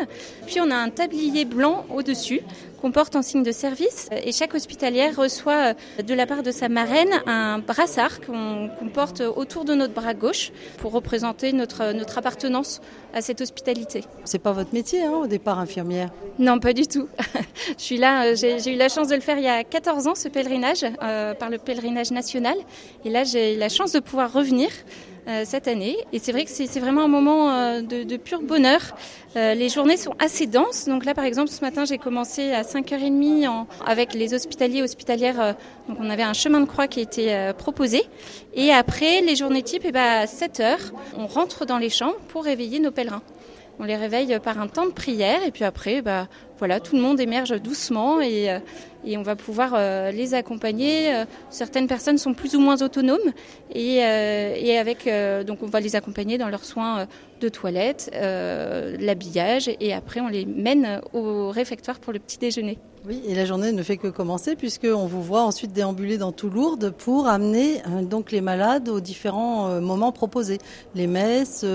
puis 0.45 0.60
on 0.60 0.69
a 0.69 0.75
un 0.75 0.89
tablier 0.89 1.45
blanc 1.45 1.86
au-dessus 1.89 2.41
qu'on 2.81 2.91
porte 2.91 3.15
en 3.15 3.22
signe 3.22 3.43
de 3.43 3.53
service. 3.53 4.10
Et 4.25 4.33
chaque 4.33 4.53
hospitalière 4.53 5.15
reçoit 5.15 5.74
euh, 6.00 6.03
de 6.03 6.13
la 6.13 6.25
part 6.25 6.43
de 6.43 6.51
sa 6.51 6.67
marraine 6.67 7.22
un 7.25 7.60
brassard 7.60 8.19
qu'on 8.19 8.69
qu'on 8.77 8.89
porte 8.89 9.22
autour 9.22 9.63
de 9.63 9.74
notre 9.74 9.93
bras 9.93 10.13
gauche 10.13 10.51
pour 10.77 10.91
représenter 10.91 11.53
notre, 11.53 11.93
notre 11.93 12.17
appartenance 12.17 12.81
à 13.13 13.22
cette 13.22 13.39
hospitalité. 13.41 14.03
C'est 14.25 14.39
pas 14.39 14.51
votre 14.51 14.74
métier 14.74 15.03
hein, 15.03 15.13
au 15.24 15.27
départ, 15.27 15.60
infirmière. 15.60 16.10
Non, 16.39 16.60
pas 16.60 16.74
du 16.74 16.88
tout. 16.88 17.07
Je 17.77 17.83
suis 17.83 17.98
là, 17.98 18.25
euh, 18.25 18.36
j'ai 18.36 18.74
eu 18.74 18.75
la 18.75 18.89
chance 18.89 19.07
de 19.07 19.15
le 19.15 19.22
faire 19.22 19.38
il 19.38 19.43
y 19.43 19.48
a 19.48 19.63
14 19.63 20.07
ans, 20.07 20.15
ce 20.15 20.27
pèlerinage, 20.27 20.83
euh, 21.01 21.33
par 21.33 21.50
le 21.50 21.57
pèlerinage 21.57 22.12
national. 22.12 22.55
Et 23.05 23.10
là, 23.10 23.24
j'ai 23.24 23.55
eu 23.55 23.57
la 23.57 23.69
chance 23.69 23.91
de 23.93 24.00
pouvoir 24.00 24.33
revenir 24.33 24.69
euh, 24.69 25.12
cette 25.46 25.68
année. 25.68 25.98
Et 26.12 26.20
c'est 26.20 26.32
vrai 26.32 26.46
que 26.46 26.51
c'est 26.51 26.80
vraiment 26.80 27.03
un 27.03 27.08
moment 27.08 27.51
euh, 27.51 27.82
de, 27.82 28.18
pur 28.18 28.42
bonheur. 28.42 28.82
Euh, 29.36 29.53
les 29.53 29.70
journées 29.70 29.98
sont 29.98 30.13
assez 30.20 30.46
denses. 30.46 30.86
Donc 30.88 31.06
là, 31.06 31.13
par 31.13 31.25
exemple, 31.25 31.50
ce 31.50 31.62
matin, 31.62 31.86
j'ai 31.86 31.98
commencé 31.98 32.51
à 32.51 32.62
5h30 32.62 33.48
en, 33.48 33.68
avec 33.86 34.13
les 34.13 34.34
hospitaliers 34.34 34.80
et 34.80 34.84
hospitalières. 34.84 35.42
euh, 35.42 35.53
donc 35.88 35.98
on 36.00 36.10
avait 36.10 36.24
un 36.24 36.34
chemin 36.34 36.60
de 36.60 36.65
croix 36.65 36.88
qui 36.88 37.00
était 37.00 37.34
euh, 37.34 37.53
proposé. 37.53 38.03
Et 38.53 38.72
après, 38.72 39.22
les 39.22 39.36
journées 39.36 39.63
types, 39.63 39.84
eh 39.86 39.92
ben, 39.92 40.22
à 40.22 40.25
7h, 40.25 40.92
on 41.18 41.27
rentre 41.27 41.65
dans 41.65 41.77
les 41.77 41.89
chambres 41.89 42.20
pour 42.30 42.44
réveiller 42.44 42.80
nos 42.80 42.92
pèlerins. 42.92 43.24
On 43.80 43.86
les 43.86 43.96
réveille 43.96 44.38
par 44.39 44.60
un 44.60 44.68
temps 44.68 44.86
de 44.86 44.92
prière 44.92 45.44
et 45.44 45.50
puis 45.50 45.63
après, 45.63 46.03
bah, 46.03 46.27
voilà, 46.57 46.79
tout 46.79 46.95
le 46.95 47.01
monde 47.01 47.19
émerge 47.19 47.62
doucement 47.62 48.22
et, 48.22 48.50
euh, 48.50 48.60
et 49.05 49.17
on 49.17 49.22
va 49.22 49.36
pouvoir 49.36 49.74
euh, 49.75 50.12
les 50.12 50.33
accompagner. 50.33 51.13
Euh, 51.13 51.25
Certaines 51.50 51.88
personnes 51.88 52.17
sont 52.17 52.33
plus 52.33 52.55
ou 52.55 52.60
moins 52.60 52.81
autonomes 52.81 53.31
et, 53.74 53.98
et 53.98 54.77
avec 54.77 55.10
donc 55.45 55.63
on 55.63 55.67
va 55.67 55.79
les 55.79 55.95
accompagner 55.95 56.38
dans 56.38 56.50
leurs 56.50 56.65
soins 56.65 57.07
de 57.41 57.50
toilette, 57.50 58.12
l'habillage 58.13 59.69
et 59.79 59.93
après 59.93 60.19
on 60.19 60.27
les 60.27 60.45
mène 60.45 61.01
au 61.13 61.50
réfectoire 61.50 62.00
pour 62.00 62.13
le 62.13 62.19
petit 62.19 62.38
déjeuner. 62.38 62.77
Oui, 63.05 63.22
et 63.27 63.36
la 63.36 63.43
journée 63.43 63.74
ne 63.74 63.83
fait 63.83 63.98
que 63.98 64.07
commencer 64.07 64.55
puisqu'on 64.55 65.05
vous 65.05 65.22
voit 65.22 65.41
ensuite 65.41 65.74
déambuler 65.74 66.17
dans 66.17 66.31
tout 66.31 66.50
Lourdes 66.50 66.91
pour 66.91 67.27
amener 67.27 67.81
donc 68.03 68.31
les 68.31 68.39
malades 68.41 68.88
aux 68.88 69.01
différents 69.01 69.81
moments 69.81 70.12
proposés. 70.13 70.60
Les 70.95 71.07
messes, 71.07 71.65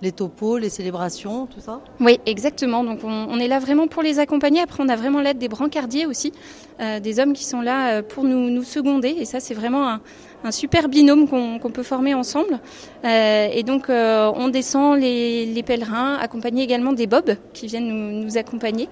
les 0.00 0.12
topos, 0.12 0.58
les 0.58 0.70
célébrations, 0.70 1.46
tout 1.46 1.60
ça. 1.60 1.80
Oui, 2.00 2.18
exactement. 2.24 2.84
Donc 2.84 3.00
on, 3.04 3.26
on 3.30 3.38
est 3.38 3.48
là 3.48 3.58
vraiment 3.58 3.86
pour 3.86 4.02
les 4.02 4.18
accompagner. 4.18 4.27
Après, 4.62 4.82
on 4.82 4.88
a 4.88 4.96
vraiment 4.96 5.20
l'aide 5.20 5.38
des 5.38 5.48
brancardiers 5.48 6.06
aussi, 6.06 6.32
euh, 6.80 7.00
des 7.00 7.18
hommes 7.18 7.32
qui 7.32 7.44
sont 7.44 7.60
là 7.60 7.90
euh, 7.90 8.02
pour 8.02 8.24
nous, 8.24 8.50
nous 8.50 8.62
seconder. 8.62 9.16
Et 9.18 9.24
ça, 9.24 9.40
c'est 9.40 9.54
vraiment 9.54 9.98
un, 10.44 10.50
super 10.50 10.88
binôme 10.88 11.28
qu'on 11.28 11.70
peut 11.70 11.82
former 11.82 12.14
ensemble. 12.14 12.60
Euh, 13.04 13.48
et 13.52 13.62
donc, 13.62 13.86
on 13.88 14.48
descend 14.48 14.98
les, 14.98 15.62
pèlerins, 15.66 16.16
accompagnés 16.20 16.62
également 16.62 16.92
des 16.92 17.06
bobs 17.06 17.36
qui 17.52 17.66
viennent 17.66 18.22
nous, 18.22 18.38
accompagner. 18.38 18.88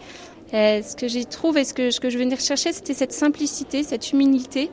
Ce 0.52 0.96
que 0.96 1.08
j'y 1.08 1.26
trouve 1.26 1.58
et 1.58 1.64
ce 1.64 1.74
que, 1.74 2.10
je 2.10 2.18
venais 2.18 2.34
rechercher, 2.34 2.72
c'était 2.72 2.94
cette 2.94 3.12
simplicité, 3.12 3.82
cette 3.82 4.12
humilité, 4.12 4.70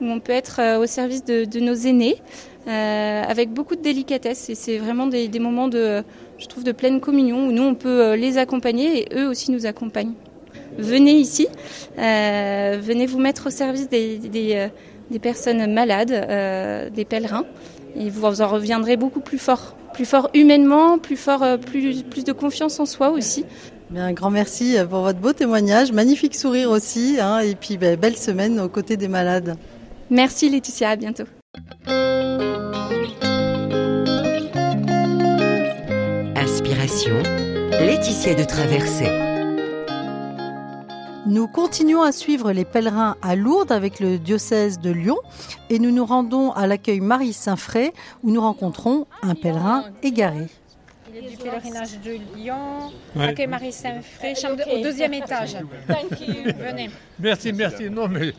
où 0.00 0.06
on 0.06 0.20
peut 0.20 0.32
être 0.32 0.78
au 0.78 0.86
service 0.86 1.24
de 1.24 1.60
nos 1.60 1.74
aînés, 1.74 2.16
euh, 2.66 3.22
avec 3.26 3.50
beaucoup 3.50 3.76
de 3.76 3.82
délicatesse. 3.82 4.48
Et 4.48 4.54
c'est 4.54 4.78
vraiment 4.78 5.06
des, 5.06 5.28
des 5.28 5.38
moments 5.38 5.68
de, 5.68 6.02
je 6.38 6.46
trouve, 6.46 6.64
de 6.64 6.72
pleine 6.72 7.00
communion, 7.00 7.48
où 7.48 7.52
nous, 7.52 7.62
on 7.62 7.74
peut 7.74 8.02
euh, 8.02 8.16
les 8.16 8.38
accompagner 8.38 9.02
et 9.02 9.18
eux 9.18 9.28
aussi 9.28 9.50
nous 9.50 9.66
accompagnent. 9.66 10.14
Venez 10.78 11.12
ici, 11.12 11.48
euh, 11.98 12.78
venez 12.80 13.06
vous 13.06 13.18
mettre 13.18 13.46
au 13.46 13.50
service 13.50 13.88
des, 13.88 14.18
des, 14.18 14.52
euh, 14.54 14.68
des 15.10 15.18
personnes 15.18 15.72
malades, 15.72 16.10
euh, 16.12 16.90
des 16.90 17.04
pèlerins, 17.04 17.44
et 17.98 18.10
vous 18.10 18.42
en 18.42 18.48
reviendrez 18.48 18.96
beaucoup 18.96 19.20
plus 19.20 19.38
fort, 19.38 19.76
plus 19.94 20.04
fort 20.04 20.28
humainement, 20.34 20.98
plus 20.98 21.16
fort, 21.16 21.42
euh, 21.42 21.56
plus, 21.56 22.02
plus 22.02 22.24
de 22.24 22.32
confiance 22.32 22.78
en 22.78 22.84
soi 22.84 23.10
aussi. 23.10 23.44
Bien, 23.90 24.06
un 24.06 24.12
grand 24.12 24.30
merci 24.30 24.76
pour 24.90 25.00
votre 25.00 25.20
beau 25.20 25.32
témoignage, 25.32 25.92
magnifique 25.92 26.34
sourire 26.34 26.70
aussi, 26.70 27.18
hein, 27.20 27.38
et 27.38 27.54
puis 27.54 27.78
ben, 27.78 27.96
belle 27.96 28.16
semaine 28.16 28.58
aux 28.60 28.68
côtés 28.68 28.96
des 28.96 29.08
malades. 29.08 29.56
Merci 30.10 30.50
Laetitia, 30.50 30.90
à 30.90 30.96
bientôt. 30.96 31.24
Inspiration, 36.36 37.22
Laetitia 37.70 38.34
de 38.34 38.44
Traversée. 38.44 39.10
Nous 41.26 41.46
continuons 41.48 42.02
à 42.02 42.12
suivre 42.12 42.52
les 42.52 42.64
pèlerins 42.64 43.16
à 43.22 43.36
Lourdes 43.36 43.72
avec 43.72 44.00
le 44.00 44.18
diocèse 44.18 44.78
de 44.78 44.90
Lyon 44.90 45.16
et 45.70 45.78
nous 45.78 45.90
nous 45.90 46.04
rendons 46.04 46.52
à 46.52 46.66
l'accueil 46.66 47.00
Marie 47.00 47.32
Saint-Fray 47.32 47.90
où 48.22 48.30
nous 48.30 48.40
rencontrons 48.40 49.06
un 49.22 49.34
pèlerin 49.34 49.84
égaré. 50.02 50.46
Il 51.18 51.24
est 51.24 51.30
du 51.30 51.36
pèlerinage 51.36 51.98
de 52.04 52.18
Lyon, 52.36 52.56
Ouais. 53.14 53.28
accueil 53.28 53.46
Marie 53.46 53.72
Saint-Fray, 53.72 54.34
chambre 54.36 54.56
de- 54.56 54.78
au 54.78 54.82
deuxième 54.82 55.14
étage. 55.14 55.56
Venez. 56.58 56.90
Merci, 57.18 57.52
merci. 57.52 57.88
Non, 57.90 58.06
mais 58.08 58.32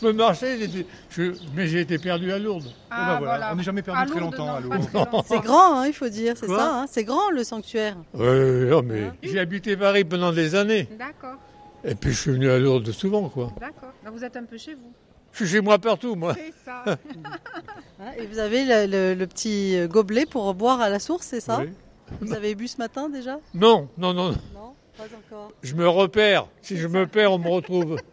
peux 0.00 0.12
marcher, 0.12 0.58
j'étais- 0.58 0.86
je- 1.10 1.32
mais 1.54 1.66
j'ai 1.66 1.80
été 1.80 1.98
perdu 1.98 2.32
à 2.32 2.38
Lourdes. 2.38 2.72
Ah, 2.90 3.18
ben 3.20 3.26
voilà, 3.26 3.52
on 3.52 3.56
n'est 3.56 3.62
jamais 3.62 3.82
perdu 3.82 4.00
À 4.00 4.06
très 4.06 4.20
Lourdes, 4.20 4.32
longtemps 4.36 4.46
non, 4.46 4.52
à 4.52 4.54
pas 4.56 4.60
Lourdes. 4.76 4.86
très 4.88 4.98
longtemps. 4.98 5.24
C'est 5.28 5.40
grand, 5.40 5.78
hein, 5.80 5.86
il 5.86 5.92
faut 5.92 6.08
dire, 6.08 6.34
c'est 6.36 6.46
Quoi 6.46 6.58
ça, 6.58 6.74
hein, 6.82 6.86
c'est 6.90 7.04
grand 7.04 7.30
le 7.30 7.44
sanctuaire. 7.44 7.96
Ouais, 8.14 8.64
non, 8.70 8.82
mais 8.82 9.10
j'ai 9.22 9.38
habité 9.38 9.76
Paris 9.76 10.04
pendant 10.04 10.32
des 10.32 10.54
années. 10.54 10.88
D'accord, 10.98 11.36
Et 11.84 11.94
puis 11.94 12.12
je 12.12 12.20
suis 12.20 12.30
venu 12.32 12.50
à 12.50 12.58
Lourdes 12.58 12.90
souvent, 12.92 13.28
quoi. 13.28 13.52
d'accord. 13.60 13.92
Donc 14.04 14.14
vous 14.14 14.24
êtes 14.24 14.36
un 14.36 14.44
peu 14.44 14.58
chez 14.58 14.74
vous. 14.74 14.92
Je 15.32 15.44
suis 15.44 15.54
chez 15.56 15.60
moi 15.60 15.78
partout, 15.78 16.14
moi. 16.16 16.34
C'est 16.34 16.52
ça. 16.64 16.84
Hein, 18.02 18.12
Et 18.18 18.26
vous 18.26 18.38
avez 18.38 18.64
le, 18.64 18.86
le- 18.90 19.14
le 19.14 19.26
petit 19.26 19.76
gobelet 19.86 20.24
pour 20.24 20.54
boire 20.54 20.80
à 20.80 20.88
la 20.88 20.98
source, 20.98 21.26
c'est 21.26 21.40
ça 21.40 21.58
Oui. 21.60 21.68
Vous 22.22 22.32
avez 22.32 22.54
bu 22.54 22.66
ce 22.66 22.78
matin 22.78 23.08
déjà? 23.10 23.38
Non, 23.54 23.88
non, 23.98 24.14
non. 24.14 24.30
Non, 24.30 24.36
pas 25.08 25.36
encore. 25.36 25.52
Je 25.62 25.74
me 25.74 25.88
repère. 25.88 26.46
Si 26.62 26.76
je 26.76 26.86
me 26.88 27.06
perds, 27.06 27.32
on 27.32 27.38
me 27.38 27.48
retrouve. 27.48 27.96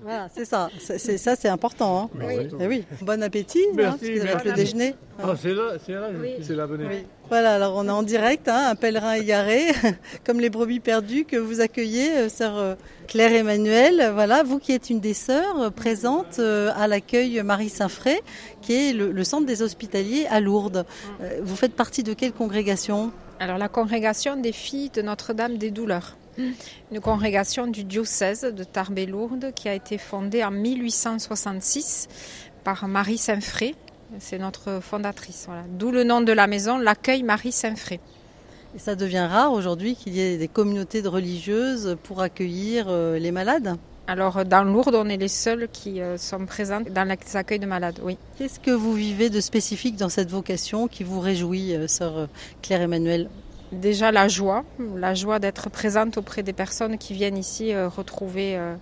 Voilà, 0.00 0.28
c'est 0.34 0.44
ça, 0.44 0.70
c'est 0.80 0.96
c'est- 0.98 1.18
ça 1.18 1.34
c'est 1.36 1.48
important. 1.48 2.10
Hein. 2.14 2.18
Oui. 2.26 2.48
Eh 2.60 2.66
oui, 2.66 2.84
bon 3.02 3.22
appétit, 3.22 3.58
hein, 3.68 3.74
Merci, 3.74 4.04
avez 4.12 4.22
merci. 4.22 4.46
le 4.48 4.52
déjeuner. 4.54 4.94
Ah, 5.22 5.34
c'est 5.40 5.52
là, 5.52 5.72
c'est 5.84 5.92
là. 5.92 6.08
Oui. 6.18 6.30
C'est. 6.40 6.54
Oui. 6.54 7.04
Voilà, 7.28 7.54
alors 7.56 7.74
on 7.76 7.86
est 7.86 7.90
en 7.90 8.02
direct, 8.04 8.48
hein, 8.48 8.68
un 8.70 8.74
pèlerin 8.74 9.14
égaré, 9.14 9.66
comme 10.24 10.40
les 10.40 10.48
brebis 10.50 10.80
perdues 10.80 11.24
que 11.24 11.36
vous 11.36 11.60
accueillez, 11.60 12.10
euh, 12.16 12.28
sœur 12.28 12.56
euh, 12.56 12.74
Claire 13.06 13.32
Emmanuel. 13.34 14.10
Voilà, 14.14 14.44
vous 14.44 14.58
qui 14.58 14.72
êtes 14.72 14.88
une 14.88 15.00
des 15.00 15.14
sœurs 15.14 15.60
euh, 15.60 15.70
présentes 15.70 16.38
euh, 16.38 16.70
à 16.76 16.86
l'accueil 16.86 17.42
Marie 17.42 17.68
Saint-Fray, 17.68 18.20
qui 18.62 18.90
est 18.90 18.92
le, 18.94 19.10
le 19.12 19.24
centre 19.24 19.46
des 19.46 19.62
hospitaliers 19.62 20.26
à 20.30 20.40
Lourdes. 20.40 20.86
Euh, 21.20 21.40
Vous 21.42 21.56
faites 21.56 21.74
partie 21.74 22.02
de 22.02 22.14
quelle 22.14 22.32
congrégation? 22.32 23.12
Alors 23.40 23.58
la 23.58 23.68
congrégation 23.68 24.36
des 24.36 24.52
filles 24.52 24.90
de 24.90 25.00
Notre-Dame 25.00 25.58
des 25.58 25.70
Douleurs. 25.70 26.16
Une 26.92 27.00
congrégation 27.00 27.66
du 27.66 27.84
diocèse 27.84 28.42
de 28.42 28.64
Tarbes-Lourdes 28.64 29.52
qui 29.54 29.68
a 29.68 29.74
été 29.74 29.96
fondée 29.98 30.44
en 30.44 30.50
1866 30.50 32.08
par 32.64 32.88
Marie 32.88 33.18
Saint-Fray. 33.18 33.74
C'est 34.18 34.38
notre 34.38 34.80
fondatrice. 34.80 35.44
Voilà. 35.46 35.62
D'où 35.68 35.90
le 35.90 36.02
nom 36.02 36.20
de 36.20 36.32
la 36.32 36.46
maison, 36.46 36.78
l'accueil 36.78 37.22
Marie 37.22 37.52
Saint-Fray. 37.52 38.00
Et 38.74 38.78
ça 38.78 38.96
devient 38.96 39.26
rare 39.30 39.52
aujourd'hui 39.52 39.94
qu'il 39.94 40.14
y 40.14 40.20
ait 40.20 40.36
des 40.36 40.48
communautés 40.48 41.02
de 41.02 41.08
religieuses 41.08 41.96
pour 42.02 42.20
accueillir 42.20 42.86
euh, 42.88 43.18
les 43.18 43.30
malades? 43.30 43.76
Alors 44.08 44.42
dans 44.46 44.64
Lourdes, 44.64 44.94
on 44.94 45.06
est 45.10 45.18
les 45.18 45.28
seuls 45.28 45.68
qui 45.70 46.00
euh, 46.00 46.16
sont 46.16 46.46
présents 46.46 46.80
dans 46.80 47.06
les 47.06 47.36
accueils 47.36 47.58
de 47.58 47.66
malades. 47.66 48.00
Oui. 48.02 48.16
Qu'est-ce 48.38 48.58
que 48.58 48.70
vous 48.70 48.94
vivez 48.94 49.28
de 49.28 49.38
spécifique 49.38 49.96
dans 49.96 50.08
cette 50.08 50.30
vocation 50.30 50.88
qui 50.88 51.04
vous 51.04 51.20
réjouit, 51.20 51.76
euh, 51.76 51.86
sœur 51.86 52.16
euh, 52.16 52.26
Claire 52.62 52.80
Emmanuel 52.80 53.28
Déjà 53.72 54.10
la 54.12 54.28
joie, 54.28 54.64
la 54.96 55.14
joie 55.14 55.38
d'être 55.38 55.68
présente 55.68 56.16
auprès 56.16 56.42
des 56.42 56.54
personnes 56.54 56.96
qui 56.96 57.12
viennent 57.12 57.36
ici 57.36 57.74
euh, 57.74 57.88
retrouver, 57.88 58.56
euh, 58.56 58.74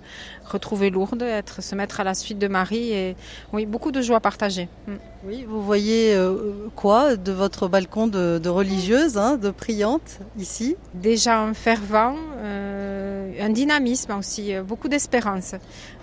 retrouver 0.44 0.90
Lourdes, 0.90 1.22
être, 1.22 1.62
se 1.62 1.74
mettre 1.74 1.98
à 1.98 2.04
la 2.04 2.14
suite 2.14 2.38
de 2.38 2.46
Marie 2.46 2.92
et 2.92 3.16
oui, 3.52 3.66
beaucoup 3.66 3.90
de 3.90 4.00
joie 4.00 4.20
partagée. 4.20 4.68
Mm. 4.86 4.92
Oui, 5.26 5.44
vous 5.48 5.60
voyez 5.60 6.14
euh, 6.14 6.68
quoi 6.76 7.16
de 7.16 7.32
votre 7.32 7.66
balcon 7.66 8.06
de, 8.06 8.38
de 8.38 8.48
religieuse, 8.48 9.18
hein, 9.18 9.36
de 9.36 9.50
priante 9.50 10.20
ici? 10.38 10.76
Déjà 10.94 11.40
un 11.40 11.52
fervent, 11.52 12.14
un 12.44 13.50
dynamisme 13.50 14.12
aussi, 14.16 14.54
beaucoup 14.60 14.88
d'espérance. 14.88 15.56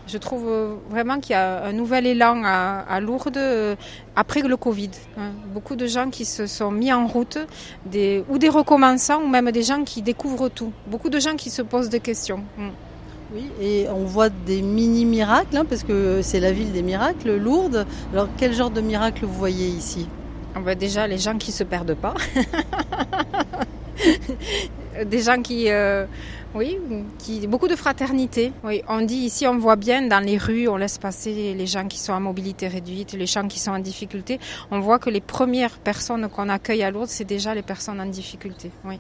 Je 0.05 0.17
trouve 0.17 0.45
euh, 0.50 0.75
vraiment 0.89 1.19
qu'il 1.19 1.31
y 1.31 1.36
a 1.36 1.63
un 1.63 1.72
nouvel 1.72 2.05
élan 2.05 2.41
à, 2.43 2.79
à 2.89 3.00
Lourdes 3.00 3.38
euh, 3.38 3.75
après 4.15 4.41
le 4.41 4.57
Covid. 4.57 4.91
hein. 5.17 5.31
Beaucoup 5.53 5.75
de 5.77 5.88
gens 5.88 6.10
qui 6.10 6.25
se 6.25 6.45
sont 6.45 6.72
mis 6.72 6.91
en 6.91 7.07
route, 7.07 7.38
des, 7.86 8.24
ou 8.29 8.38
des 8.38 8.50
recommençants, 8.50 9.22
ou 9.24 9.27
même 9.27 9.50
des 9.51 9.63
gens 9.63 9.83
qui 9.83 10.01
découvrent 10.01 10.50
tout. 10.50 10.72
Beaucoup 10.88 11.10
de 11.10 11.19
gens 11.19 11.36
qui 11.36 11.50
se 11.50 11.62
posent 11.62 11.89
des 11.89 12.01
questions. 12.01 12.43
Mm. 12.57 12.69
Oui, 13.33 13.50
et 13.62 13.88
on 13.89 14.03
voit 14.03 14.29
des 14.29 14.62
mini-miracles, 14.62 15.57
hein, 15.57 15.65
parce 15.67 15.83
que 15.83 16.22
c'est 16.22 16.39
la 16.39 16.51
ville 16.51 16.72
des 16.72 16.83
miracles, 16.83 17.36
Lourdes. 17.38 17.88
Alors 18.12 18.27
quel 18.38 18.53
genre 18.53 18.69
de 18.69 18.81
miracle 18.81 19.25
vous 19.25 19.33
voyez 19.33 19.67
ici? 19.67 20.07
Ah 20.53 20.60
ben 20.60 20.77
déjà, 20.77 21.07
les 21.07 21.17
gens 21.17 21.38
qui 21.38 21.51
se 21.51 21.63
perdent 21.63 21.95
pas. 21.95 22.13
Des 25.05 25.22
gens 25.24 25.41
qui, 25.41 25.72
euh, 25.72 26.05
oui, 26.55 26.77
qui, 27.19 27.48
beaucoup 27.48 27.67
de 27.67 27.75
fraternité. 27.75 28.51
Oui, 28.63 28.81
on 28.88 29.01
dit 29.01 29.15
ici, 29.15 29.48
on 29.48 29.57
voit 29.57 29.75
bien 29.75 30.03
dans 30.03 30.19
les 30.19 30.38
rues, 30.38 30.67
on 30.67 30.77
laisse 30.77 30.98
passer 30.98 31.53
les 31.53 31.67
gens 31.67 31.88
qui 31.88 32.00
sont 32.00 32.13
à 32.13 32.19
mobilité 32.19 32.67
réduite, 32.67 33.13
les 33.13 33.25
gens 33.25 33.48
qui 33.48 33.60
sont 33.60 33.72
en 33.72 33.79
difficulté. 33.79 34.39
On 34.72 34.79
voit 34.79 35.00
que 35.00 35.10
les 35.10 35.22
premières 35.22 35.77
personnes 35.79 36.27
qu'on 36.29 36.50
accueille 36.50 36.83
à 36.83 36.91
Lourdes, 36.91 37.10
c'est 37.10 37.24
déjà 37.24 37.55
les 37.55 37.63
personnes 37.63 38.00
en 38.00 38.05
difficulté. 38.05 38.72
Oui. 38.86 39.00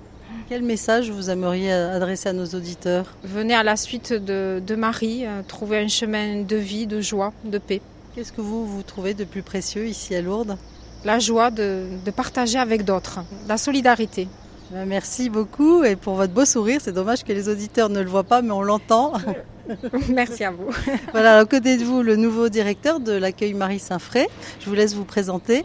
Quel 0.49 0.63
message 0.63 1.09
vous 1.11 1.29
aimeriez 1.29 1.71
adresser 1.71 2.29
à 2.29 2.33
nos 2.33 2.45
auditeurs? 2.45 3.05
Venez 3.23 3.53
à 3.53 3.63
la 3.63 3.75
suite 3.75 4.13
de, 4.13 4.61
de 4.65 4.75
Marie, 4.75 5.25
euh, 5.25 5.41
trouver 5.47 5.77
un 5.77 5.87
chemin 5.87 6.41
de 6.41 6.55
vie, 6.55 6.87
de 6.87 7.01
joie, 7.01 7.33
de 7.45 7.59
paix. 7.59 7.81
Qu'est-ce 8.15 8.33
que 8.33 8.41
vous, 8.41 8.65
vous 8.65 8.83
trouvez 8.83 9.13
de 9.13 9.23
plus 9.23 9.41
précieux 9.41 9.87
ici 9.87 10.15
à 10.15 10.21
Lourdes? 10.21 10.57
La 11.05 11.19
joie 11.19 11.51
de, 11.51 11.85
de 12.03 12.11
partager 12.11 12.57
avec 12.57 12.83
d'autres, 12.83 13.19
la 13.47 13.57
solidarité. 13.57 14.27
Ben, 14.71 14.85
merci 14.85 15.29
beaucoup 15.29 15.83
et 15.83 15.95
pour 15.95 16.15
votre 16.15 16.33
beau 16.33 16.45
sourire. 16.45 16.79
C'est 16.81 16.93
dommage 16.93 17.23
que 17.23 17.31
les 17.31 17.49
auditeurs 17.49 17.89
ne 17.89 17.99
le 18.01 18.09
voient 18.09 18.23
pas, 18.23 18.41
mais 18.41 18.51
on 18.51 18.61
l'entend. 18.61 19.13
Merci 20.09 20.43
à 20.43 20.51
vous. 20.51 20.69
voilà, 21.11 21.37
à 21.37 21.45
côté 21.45 21.77
de 21.77 21.83
vous, 21.83 22.01
le 22.01 22.15
nouveau 22.15 22.49
directeur 22.49 22.99
de 22.99 23.13
l'accueil 23.13 23.53
Marie 23.53 23.79
Saint-Fray? 23.79 24.27
Je 24.59 24.65
vous 24.67 24.75
laisse 24.75 24.93
vous 24.93 25.05
présenter. 25.05 25.63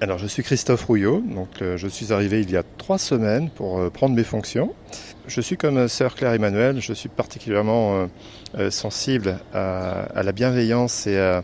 Alors, 0.00 0.18
je 0.18 0.26
suis 0.26 0.42
Christophe 0.42 0.84
Rouillot. 0.84 1.22
Donc, 1.24 1.48
euh, 1.62 1.76
je 1.76 1.88
suis 1.88 2.12
arrivé 2.12 2.40
il 2.42 2.50
y 2.50 2.56
a 2.56 2.62
trois 2.76 2.98
semaines 2.98 3.50
pour 3.50 3.78
euh, 3.78 3.90
prendre 3.90 4.14
mes 4.14 4.24
fonctions. 4.24 4.74
Je 5.28 5.40
suis 5.40 5.56
comme 5.56 5.76
euh, 5.76 5.88
sœur 5.88 6.14
Claire 6.14 6.32
Emmanuel. 6.32 6.80
Je 6.80 6.92
suis 6.92 7.08
particulièrement 7.08 7.96
euh, 7.96 8.06
euh, 8.58 8.70
sensible 8.70 9.38
à, 9.52 10.02
à, 10.14 10.22
la 10.22 10.32
bienveillance 10.32 11.06
et 11.08 11.18
à, 11.18 11.42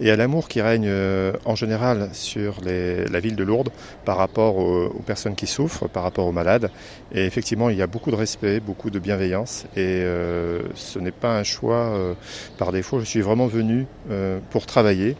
et 0.00 0.10
à 0.10 0.16
l'amour 0.16 0.48
qui 0.48 0.60
règne 0.60 0.86
euh, 0.88 1.32
en 1.44 1.54
général 1.54 2.08
sur 2.12 2.56
la 2.64 3.20
ville 3.20 3.36
de 3.36 3.44
Lourdes 3.44 3.70
par 4.04 4.16
rapport 4.16 4.56
aux, 4.56 4.88
personnes 5.06 5.34
qui 5.34 5.46
souffrent, 5.46 5.88
par 5.88 6.02
rapport 6.02 6.26
aux 6.26 6.32
malades. 6.32 6.70
Et 7.12 7.24
effectivement, 7.24 7.70
il 7.70 7.76
y 7.76 7.82
a 7.82 7.86
beaucoup 7.86 8.10
de 8.10 8.16
respect, 8.16 8.60
beaucoup 8.60 8.90
de 8.90 8.98
bienveillance. 8.98 9.66
Et 9.76 10.02
euh, 10.02 10.62
ce 10.74 10.98
n'est 10.98 11.10
pas 11.10 11.38
un 11.38 11.42
choix 11.42 11.92
par 12.58 12.72
défaut. 12.72 13.00
Je 13.00 13.04
suis 13.04 13.20
vraiment 13.20 13.46
venu 13.46 13.86
pour 14.50 14.66
travailler 14.66 15.16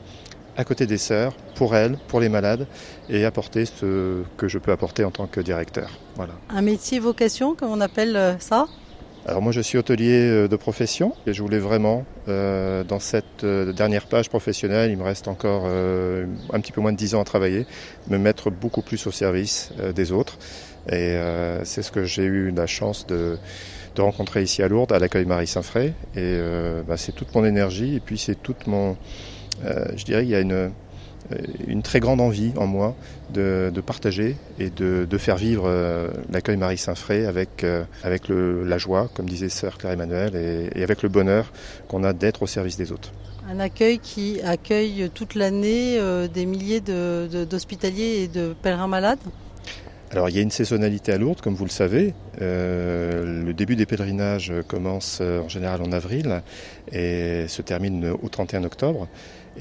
à 0.57 0.65
côté 0.65 0.87
des 0.87 0.99
sœurs, 0.99 1.35
pour 1.55 1.75
elles, 1.75 1.97
pour 2.09 2.21
les 2.21 2.29
malades, 2.29 2.67
et 3.09 3.25
apporter 3.25 3.65
ce 3.67 4.23
que 4.37 4.49
je 4.49 4.59
peux 4.59 4.73
apporter 4.73 5.05
en 5.05 5.11
tant 5.11 5.27
que 5.27 5.41
directeur. 5.41 5.91
Voilà. 6.17 6.35
Un 6.49 6.63
métier 6.63 6.99
vocation, 6.99 7.55
comme 7.55 7.71
on 7.71 7.81
appelle 7.81 8.37
ça? 8.41 8.67
Alors 9.27 9.43
moi 9.43 9.53
je 9.53 9.61
suis 9.61 9.77
hôtelier 9.79 10.49
de 10.49 10.57
profession 10.57 11.15
et 11.27 11.33
je 11.33 11.43
voulais 11.43 11.59
vraiment 11.59 12.05
euh, 12.29 12.85
dans 12.85 13.01
cette 13.01 13.45
euh, 13.45 13.73
dernière 13.73 14.07
page 14.07 14.29
professionnelle, 14.29 14.91
il 14.91 14.97
me 14.97 15.03
reste 15.03 15.29
encore 15.29 15.65
euh, 15.67 16.27
un 16.53 16.61
petit 16.61 16.73
peu 16.73 16.81
moins 16.81 16.93
de 16.93 16.97
10 16.97 17.15
ans 17.15 17.21
à 17.21 17.25
travailler, 17.25 17.67
me 18.09 18.19
mettre 18.19 18.51
beaucoup 18.51 18.83
plus 18.83 19.07
au 19.07 19.11
service 19.11 19.73
euh, 19.81 19.93
des 19.93 20.13
autres. 20.13 20.39
Et 20.89 20.95
euh, 20.95 21.65
c'est 21.65 21.83
ce 21.83 21.91
que 21.91 22.05
j'ai 22.05 22.25
eu 22.25 22.51
la 22.51 22.67
chance 22.67 23.07
de, 23.07 23.39
de, 23.95 24.03
rencontrer 24.03 24.43
ici 24.43 24.63
à 24.63 24.69
Lourdes 24.69 24.93
à 24.93 24.99
l'accueil 24.99 25.25
Marie 25.25 25.47
Saint-Fray. 25.47 25.89
Et 25.89 25.93
euh, 26.17 26.83
bah, 26.87 26.97
c'est 26.97 27.13
toute 27.13 27.35
mon 27.35 27.45
énergie 27.45 27.97
et 27.97 28.01
puis 28.01 28.19
c'est 28.19 28.41
toute 28.41 28.67
mon 28.67 28.97
je 29.95 30.05
dirais 30.07 30.23
qu'il 30.23 30.31
y 30.31 30.35
a 30.35 30.41
une 30.41 30.73
une 31.67 31.83
très 31.83 32.01
grande 32.01 32.21
envie 32.21 32.53
en 32.57 32.67
moi 32.67 32.95
de, 33.33 33.71
de 33.73 33.81
partager 33.81 34.37
et 34.59 34.71
de, 34.71 35.07
de, 35.09 35.19
faire 35.19 35.37
vivre 35.37 35.65
euh, 35.67 36.09
l'accueil 36.31 36.57
Marie 36.57 36.79
Saint-Fray 36.79 37.25
avec, 37.27 37.65
euh, 37.65 37.85
avec 38.03 38.29
le, 38.29 38.65
la 38.65 38.79
joie, 38.79 39.09
comme 39.15 39.29
disait 39.29 39.49
sœur 39.49 39.79
Claire 39.79 39.93
Emmanuel, 39.93 40.35
et, 40.35 40.79
et 40.79 40.83
avec 40.83 41.03
le 41.03 41.09
bonheur 41.09 41.53
qu'on 41.89 42.05
a 42.05 42.13
d'être 42.13 42.43
au 42.43 42.47
service 42.47 42.77
des 42.77 42.93
autres. 42.93 43.13
Un 43.49 43.61
accueil 43.61 43.99
qui 43.99 44.41
accueille 44.43 45.11
toute 45.15 45.35
l'année 45.35 45.99
euh, 45.99 46.29
des 46.29 46.47
milliers 46.47 46.81
d'hospitaliers 46.81 48.29
de, 48.29 48.41
et 48.43 48.49
de 48.49 48.55
pèlerins 48.55 48.89
malades 48.89 49.19
alors 50.13 50.29
il 50.29 50.35
y 50.35 50.41
a 50.41 50.43
une 50.43 50.51
saisonnalité 50.51 51.13
à 51.13 51.19
Lourdes, 51.19 51.41
comme 51.41 51.55
vous 51.55 51.65
le 51.65 51.71
savez. 51.71 52.15
Euh, 52.43 53.45
le 53.45 53.55
début 53.55 53.77
des 53.77 53.87
pèlerinages 53.87 54.53
commence 54.67 55.21
en 55.21 55.49
général 55.49 55.83
en 55.83 55.93
avril 55.93 56.43
et 56.91 57.45
se 57.47 57.63
termine 57.63 58.17
au 58.21 58.29
31 58.29 58.65
octobre. 58.65 59.07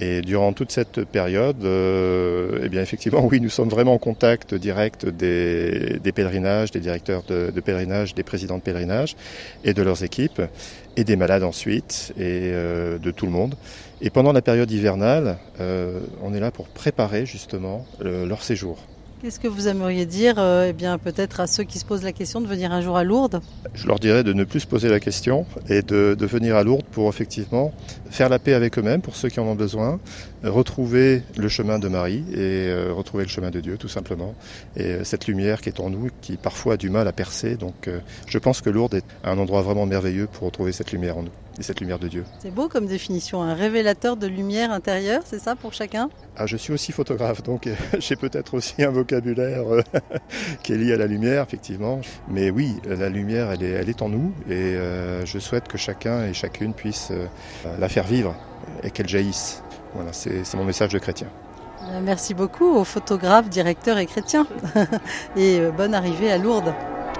Et 0.02 0.22
durant 0.22 0.54
toute 0.54 0.72
cette 0.72 1.04
période, 1.04 1.64
euh, 1.66 2.62
eh 2.64 2.70
bien 2.70 2.82
effectivement, 2.82 3.26
oui, 3.26 3.42
nous 3.42 3.50
sommes 3.50 3.68
vraiment 3.68 3.94
en 3.94 3.98
contact 3.98 4.56
direct 4.56 5.06
des, 5.06 6.00
pèlerinages, 6.16 6.72
des 6.72 6.80
directeurs 6.80 7.24
de, 7.24 7.52
de, 7.54 7.62
pèlerinage, 7.62 8.16
des 8.16 8.24
présidents 8.24 8.58
de 8.58 8.64
pèlerinage 8.64 9.18
et 9.66 9.74
de 9.74 9.82
leurs 9.82 10.04
équipes, 10.04 10.42
et 10.96 11.04
des 11.04 11.18
malades 11.18 11.44
ensuite, 11.44 12.14
et 12.18 12.52
euh, 12.54 12.98
de 12.98 13.12
tout 13.12 13.26
le 13.26 13.34
monde. 13.34 13.56
Et 14.02 14.10
pendant 14.10 14.32
la 14.32 14.42
période 14.42 14.72
hivernale, 14.72 15.38
euh, 15.60 16.00
on 16.24 16.34
est 16.34 16.40
là 16.40 16.52
pour 16.52 16.70
préparer 16.70 17.26
justement 17.26 17.86
le, 18.00 18.26
leur 18.26 18.42
séjour. 18.42 18.78
Qu'est-ce 19.22 19.42
que 19.42 19.50
vous 19.50 19.68
aimeriez 19.68 20.06
dire 20.06 20.36
euh, 20.38 20.68
eh 20.70 20.74
bien, 20.74 20.98
peut-être 20.98 21.42
à 21.42 21.48
ceux 21.48 21.66
qui 21.66 21.78
se 21.78 21.84
posent 21.84 22.04
la 22.04 22.14
question 22.14 22.40
de 22.40 22.48
venir 22.48 22.72
un 22.72 22.80
jour 22.80 22.96
à 22.96 23.04
Lourdes 23.04 23.42
Je 23.74 23.86
leur 23.86 24.00
dirais 24.00 24.24
de 24.24 24.32
ne 24.32 24.46
plus 24.46 24.62
se 24.62 24.68
poser 24.68 24.88
la 24.88 25.02
question 25.02 25.46
et 25.68 25.82
de, 25.82 26.16
venir 26.22 26.56
à 26.56 26.64
Lourdes 26.64 26.86
pour 26.90 27.10
effectivement 27.10 27.74
faire 28.10 28.30
la 28.30 28.40
paix 28.40 28.54
avec 28.54 28.80
eux-mêmes, 28.80 29.02
pour 29.02 29.18
ceux 29.18 29.28
qui 29.28 29.42
en 29.42 29.44
ont 29.44 29.56
besoin, 29.56 30.00
retrouver 30.46 31.24
le 31.36 31.50
chemin 31.50 31.80
de 31.80 31.90
Marie 31.90 32.24
et 32.32 32.70
euh, 32.70 32.94
retrouver 32.94 33.26
le 33.26 33.30
chemin 33.30 33.52
de 33.52 33.60
Dieu, 33.60 33.76
tout 33.76 33.90
simplement. 33.90 34.36
Et 34.78 34.86
euh, 34.86 35.04
cette 35.04 35.28
lumière 35.28 35.60
qui 35.60 35.68
est 35.68 35.82
en 35.82 35.90
nous, 35.90 36.08
qui 36.22 36.38
parfois 36.38 36.76
a 36.76 36.78
du 36.78 36.90
mal 36.90 37.06
à 37.06 37.12
percer. 37.12 37.58
Donc 37.58 37.90
je 38.26 38.38
pense 38.38 38.62
que 38.62 38.70
Lourdes 38.70 38.94
est 38.94 39.06
un 39.26 39.38
endroit 39.38 39.64
vraiment 39.64 39.86
merveilleux 39.86 40.28
pour 40.28 40.46
retrouver 40.46 40.72
cette 40.72 40.94
lumière 40.94 41.18
en 41.18 41.24
nous 41.24 41.32
et 41.60 41.64
cette 41.64 41.80
lumière 41.80 42.00
de 42.00 42.08
Dieu. 42.08 42.24
C'est 42.40 42.54
beau 42.54 42.68
comme 42.68 42.86
définition, 42.86 43.42
un 43.42 43.54
révélateur 43.54 44.18
de 44.18 44.28
lumière 44.28 44.72
intérieure, 44.72 45.22
c'est 45.26 45.40
ça 45.40 45.56
pour 45.56 45.74
chacun? 45.74 46.10
Ah, 46.38 46.46
Je 46.46 46.58
suis 46.58 46.74
aussi 46.74 46.92
photographe, 46.92 47.44
donc 47.44 47.68
j'ai 48.00 48.16
peut-être 48.16 48.54
aussi 48.54 48.84
un 48.84 48.90
vocabulaire 48.90 49.64
qui 50.64 50.74
est 50.74 50.78
lié 50.78 50.94
à 50.94 50.98
la 50.98 51.08
lumière, 51.08 51.44
effectivement. 51.44 52.02
Mais 52.30 52.50
oui, 52.50 52.78
la 52.88 53.10
lumière, 53.10 53.52
elle 53.52 53.64
est, 53.64 53.72
elle 53.72 53.90
est 53.90 54.02
en 54.02 54.10
nous 54.10 54.34
et 54.48 54.54
euh, 54.54 55.26
je 55.26 55.40
souhaite 55.40 55.68
que 55.68 55.78
chacun 55.78 56.26
et 56.26 56.34
chacune 56.34 56.74
puisse 56.74 57.10
euh, 57.12 57.26
la 57.80 57.90
faire 57.90 58.06
vivre 58.06 58.36
et 58.84 58.92
qu'elle 58.92 59.08
jaillisse. 59.08 59.64
Voilà, 59.94 60.14
c'est 60.14 60.54
mon 60.54 60.66
message 60.66 60.94
de 60.94 61.00
chrétien. 61.00 61.28
Merci 62.02 62.34
beaucoup 62.34 62.68
aux 62.76 62.84
photographes, 62.84 63.50
directeurs 63.50 63.98
et 63.98 64.06
chrétiens. 64.06 64.46
et 65.36 65.60
euh, 65.60 65.72
bonne 65.72 65.94
arrivée 65.94 66.32
à 66.32 66.38
Lourdes. 66.38 66.74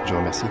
Je 0.06 0.12
vous 0.12 0.18
remercie. 0.18 0.46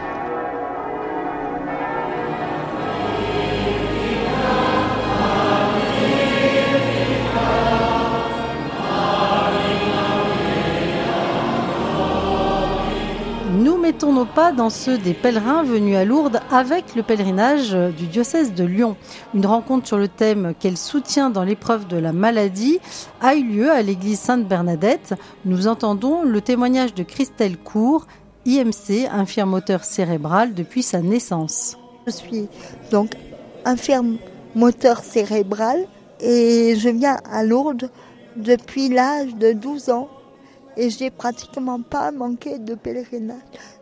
Pas 14.25 14.51
dans 14.51 14.69
ceux 14.69 14.97
des 14.97 15.13
pèlerins 15.13 15.63
venus 15.63 15.95
à 15.95 16.05
Lourdes 16.05 16.39
avec 16.51 16.95
le 16.95 17.03
pèlerinage 17.03 17.71
du 17.71 18.07
diocèse 18.07 18.53
de 18.53 18.63
Lyon. 18.63 18.95
Une 19.33 19.45
rencontre 19.45 19.87
sur 19.87 19.97
le 19.97 20.07
thème 20.07 20.53
Quel 20.59 20.77
soutien 20.77 21.29
dans 21.29 21.43
l'épreuve 21.43 21.87
de 21.87 21.97
la 21.97 22.13
maladie 22.13 22.79
a 23.21 23.35
eu 23.35 23.43
lieu 23.43 23.71
à 23.71 23.81
l'église 23.81 24.19
Sainte-Bernadette. 24.19 25.13
Nous 25.45 25.67
entendons 25.67 26.23
le 26.23 26.41
témoignage 26.41 26.93
de 26.93 27.03
Christelle 27.03 27.57
Cour, 27.57 28.07
IMC, 28.45 29.07
infirme 29.11 29.51
moteur 29.51 29.83
cérébral 29.83 30.53
depuis 30.53 30.83
sa 30.83 31.01
naissance. 31.01 31.77
Je 32.07 32.11
suis 32.11 32.47
donc 32.91 33.11
infirme 33.65 34.17
moteur 34.55 34.99
cérébral 35.03 35.85
et 36.19 36.75
je 36.77 36.89
viens 36.89 37.17
à 37.31 37.43
Lourdes 37.43 37.89
depuis 38.35 38.89
l'âge 38.89 39.35
de 39.35 39.53
12 39.53 39.89
ans 39.89 40.09
et 40.77 40.89
j'ai 40.89 41.11
pratiquement 41.11 41.81
pas 41.81 42.11
manqué 42.11 42.57
de 42.57 42.73
pèlerinage, 42.73 43.37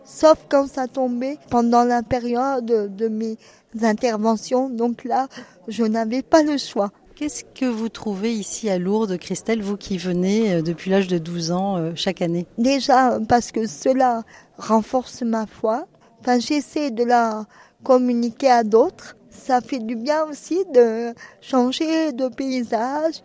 sauf 0.08 0.38
quand 0.50 0.68
ça 0.68 0.88
tombait 0.88 1.38
pendant 1.52 1.84
la 1.84 2.02
période 2.02 2.96
de 2.96 3.08
mes 3.10 3.38
interventions. 3.84 4.70
Donc 4.70 5.04
là, 5.04 5.28
je 5.68 5.84
n'avais 5.84 6.24
pas 6.24 6.42
le 6.42 6.58
choix. 6.58 6.92
Qu'est-ce 7.16 7.44
que 7.44 7.66
vous 7.66 7.90
trouvez 7.90 8.32
ici 8.32 8.70
à 8.70 8.78
Lourdes, 8.78 9.18
Christelle, 9.18 9.62
vous 9.62 9.76
qui 9.76 9.98
venez 9.98 10.62
depuis 10.62 10.92
l'âge 10.92 11.08
de 11.08 11.18
12 11.18 11.52
ans 11.52 11.96
chaque 11.96 12.22
année? 12.22 12.48
Déjà 12.58 13.20
parce 13.28 13.52
que 13.52 13.68
cela 13.68 14.24
renforce 14.58 15.24
ma 15.24 15.46
foi. 15.48 15.88
Enfin, 16.22 16.40
j'essaie 16.40 16.92
de 16.92 17.04
la 17.04 17.46
communiquer 17.84 18.50
à 18.50 18.64
d'autres. 18.64 19.18
Ça 19.30 19.62
fait 19.62 19.80
du 19.80 19.96
bien 19.96 20.26
aussi 20.26 20.64
de 20.74 21.14
changer 21.42 22.12
de 22.12 22.28
paysage 22.28 23.22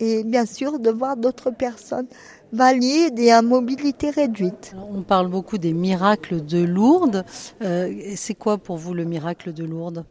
et 0.00 0.24
bien 0.24 0.46
sûr 0.46 0.78
de 0.78 0.90
voir 0.90 1.16
d'autres 1.16 1.50
personnes 1.50 2.06
valides 2.52 3.18
et 3.18 3.30
à 3.30 3.42
mobilité 3.42 4.10
réduite. 4.10 4.74
On 4.92 5.02
parle 5.02 5.28
beaucoup 5.28 5.58
des 5.58 5.72
miracles 5.72 6.44
de 6.44 6.62
Lourdes. 6.62 7.24
Euh, 7.62 7.92
c'est 8.16 8.34
quoi 8.34 8.58
pour 8.58 8.76
vous 8.76 8.94
le 8.94 9.04
miracle 9.04 9.52
de 9.52 9.64
Lourdes? 9.64 10.04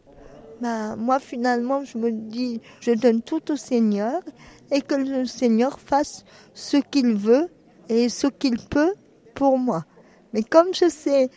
Ben, 0.61 0.95
Moi, 0.95 1.19
finalement, 1.19 1.83
je 1.83 1.97
me 1.97 2.11
dis, 2.11 2.61
je 2.81 2.91
donne 2.91 3.21
tout 3.21 3.51
au 3.51 3.55
Seigneur 3.55 4.21
et 4.71 4.81
que 4.81 4.95
le 4.95 5.25
Seigneur 5.25 5.79
fasse 5.79 6.25
ce 6.53 6.77
qu'il 6.77 7.15
veut 7.15 7.47
et 7.87 8.09
ce 8.09 8.27
qu'il 8.27 8.57
peut 8.59 8.93
pour 9.33 9.57
moi. 9.57 9.85
Mais 10.33 10.43
comme 10.43 10.73
je 10.73 10.89
sais 10.89 11.29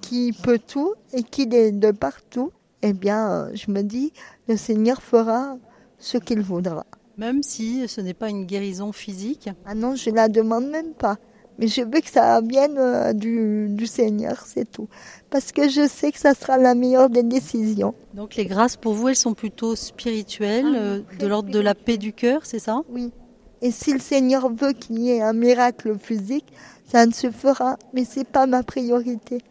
qu'il 0.00 0.34
peut 0.34 0.58
tout 0.58 0.94
et 1.12 1.22
qu'il 1.22 1.54
est 1.54 1.72
de 1.72 1.90
partout, 1.90 2.52
eh 2.82 2.92
bien, 2.92 3.50
je 3.54 3.70
me 3.70 3.82
dis, 3.82 4.12
le 4.48 4.56
Seigneur 4.56 5.02
fera 5.02 5.56
ce 5.98 6.18
qu'il 6.18 6.40
voudra. 6.40 6.86
Même 7.20 7.42
si 7.42 7.86
ce 7.86 8.00
n'est 8.00 8.14
pas 8.14 8.30
une 8.30 8.46
guérison 8.46 8.92
physique 8.92 9.50
Ah 9.66 9.74
non, 9.74 9.94
je 9.94 10.08
la 10.08 10.30
demande 10.30 10.68
même 10.70 10.94
pas. 10.94 11.18
Mais 11.58 11.68
je 11.68 11.82
veux 11.82 12.00
que 12.00 12.08
ça 12.08 12.40
vienne 12.40 12.78
euh, 12.78 13.12
du, 13.12 13.66
du 13.68 13.86
Seigneur, 13.86 14.42
c'est 14.46 14.64
tout. 14.64 14.88
Parce 15.28 15.52
que 15.52 15.68
je 15.68 15.86
sais 15.86 16.12
que 16.12 16.18
ça 16.18 16.32
sera 16.32 16.56
la 16.56 16.74
meilleure 16.74 17.10
des 17.10 17.22
décisions. 17.22 17.94
Donc 18.14 18.36
les 18.36 18.46
grâces 18.46 18.76
pour 18.76 18.94
vous, 18.94 19.08
elles 19.08 19.16
sont 19.16 19.34
plutôt 19.34 19.76
spirituelles, 19.76 20.74
euh, 20.74 21.00
de 21.18 21.26
l'ordre 21.26 21.50
de 21.50 21.58
la 21.58 21.74
paix 21.74 21.98
du 21.98 22.14
cœur, 22.14 22.46
c'est 22.46 22.58
ça? 22.58 22.80
Oui. 22.88 23.12
Et 23.60 23.70
si 23.70 23.92
le 23.92 23.98
Seigneur 23.98 24.50
veut 24.50 24.72
qu'il 24.72 24.98
y 25.00 25.10
ait 25.10 25.20
un 25.20 25.34
miracle 25.34 25.98
physique, 25.98 26.50
ça 26.90 27.04
ne 27.04 27.12
se 27.12 27.30
fera, 27.30 27.76
mais 27.92 28.04
c'est 28.06 28.26
pas 28.26 28.46
ma 28.46 28.62
priorité. 28.62 29.42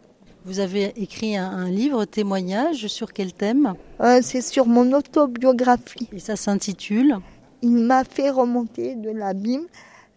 Vous 0.44 0.58
avez 0.58 0.86
écrit 1.00 1.36
un, 1.36 1.48
un 1.48 1.70
livre, 1.70 2.04
témoignage, 2.04 2.88
sur 2.88 3.12
quel 3.12 3.32
thème? 3.32 3.74
Euh, 4.00 4.18
c'est 4.24 4.42
sur 4.42 4.66
mon 4.66 4.92
autobiographie. 4.92 6.08
Et 6.12 6.18
ça 6.18 6.34
s'intitule? 6.34 7.18
Il 7.62 7.76
m'a 7.76 8.04
fait 8.04 8.30
remonter 8.30 8.94
de 8.94 9.10
l'abîme 9.10 9.66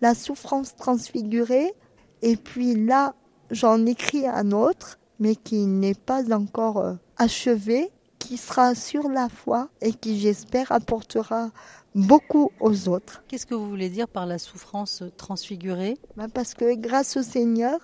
la 0.04 0.14
souffrance 0.14 0.76
transfigurée. 0.76 1.74
Et 2.22 2.36
puis 2.36 2.76
là, 2.76 3.16
j'en 3.52 3.86
écris 3.86 4.28
un 4.28 4.52
autre, 4.52 5.00
mais 5.20 5.36
qui 5.36 5.66
n'est 5.66 5.96
pas 5.96 6.34
encore 6.34 6.78
euh, 6.80 6.94
achevé, 7.18 7.90
qui 8.20 8.36
sera 8.36 8.76
sur 8.76 9.10
la 9.10 9.30
foi 9.30 9.70
et 9.82 9.94
qui, 9.94 10.20
j'espère, 10.20 10.74
apportera 10.74 11.52
beaucoup 11.96 12.52
aux 12.60 12.90
autres. 12.90 13.24
Qu'est-ce 13.28 13.46
que 13.46 13.56
vous 13.56 13.70
voulez 13.70 13.90
dire 13.90 14.10
par 14.10 14.26
la 14.26 14.38
souffrance 14.40 15.04
transfigurée? 15.16 15.98
Ben, 16.18 16.28
Parce 16.28 16.54
que 16.54 16.76
grâce 16.76 17.16
au 17.16 17.24
Seigneur, 17.24 17.80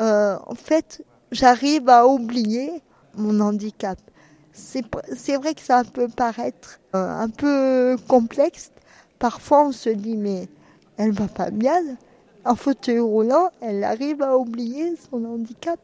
euh, 0.00 0.36
en 0.46 0.54
fait, 0.56 1.04
j'arrive 1.30 1.88
à 1.88 2.08
oublier 2.08 2.82
mon 3.14 3.38
handicap. 3.38 3.98
C'est 4.52 4.84
c'est 5.16 5.36
vrai 5.36 5.54
que 5.54 5.62
ça 5.62 5.82
peut 5.84 6.08
paraître 6.08 6.80
euh, 6.94 7.08
un 7.08 7.28
peu 7.28 7.96
complexe. 8.08 8.71
Parfois, 9.22 9.68
on 9.68 9.70
se 9.70 9.88
dit, 9.88 10.16
mais 10.16 10.48
elle 10.96 11.12
va 11.12 11.28
pas 11.28 11.52
bien. 11.52 11.80
En 12.44 12.56
fauteuil 12.56 12.98
roulant, 12.98 13.50
elle 13.60 13.84
arrive 13.84 14.20
à 14.20 14.36
oublier 14.36 14.96
son 14.96 15.24
handicap. 15.24 15.78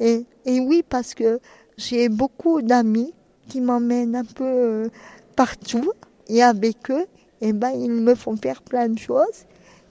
Et, 0.00 0.24
et 0.44 0.58
oui, 0.58 0.82
parce 0.88 1.14
que 1.14 1.38
j'ai 1.76 2.08
beaucoup 2.08 2.62
d'amis 2.62 3.14
qui 3.46 3.60
m'emmènent 3.60 4.16
un 4.16 4.24
peu 4.24 4.44
euh, 4.44 4.88
partout. 5.36 5.92
Et 6.26 6.42
avec 6.42 6.90
eux, 6.90 7.06
eh 7.40 7.52
ben, 7.52 7.70
ils 7.70 7.92
me 7.92 8.16
font 8.16 8.36
faire 8.36 8.60
plein 8.60 8.88
de 8.88 8.98
choses. 8.98 9.46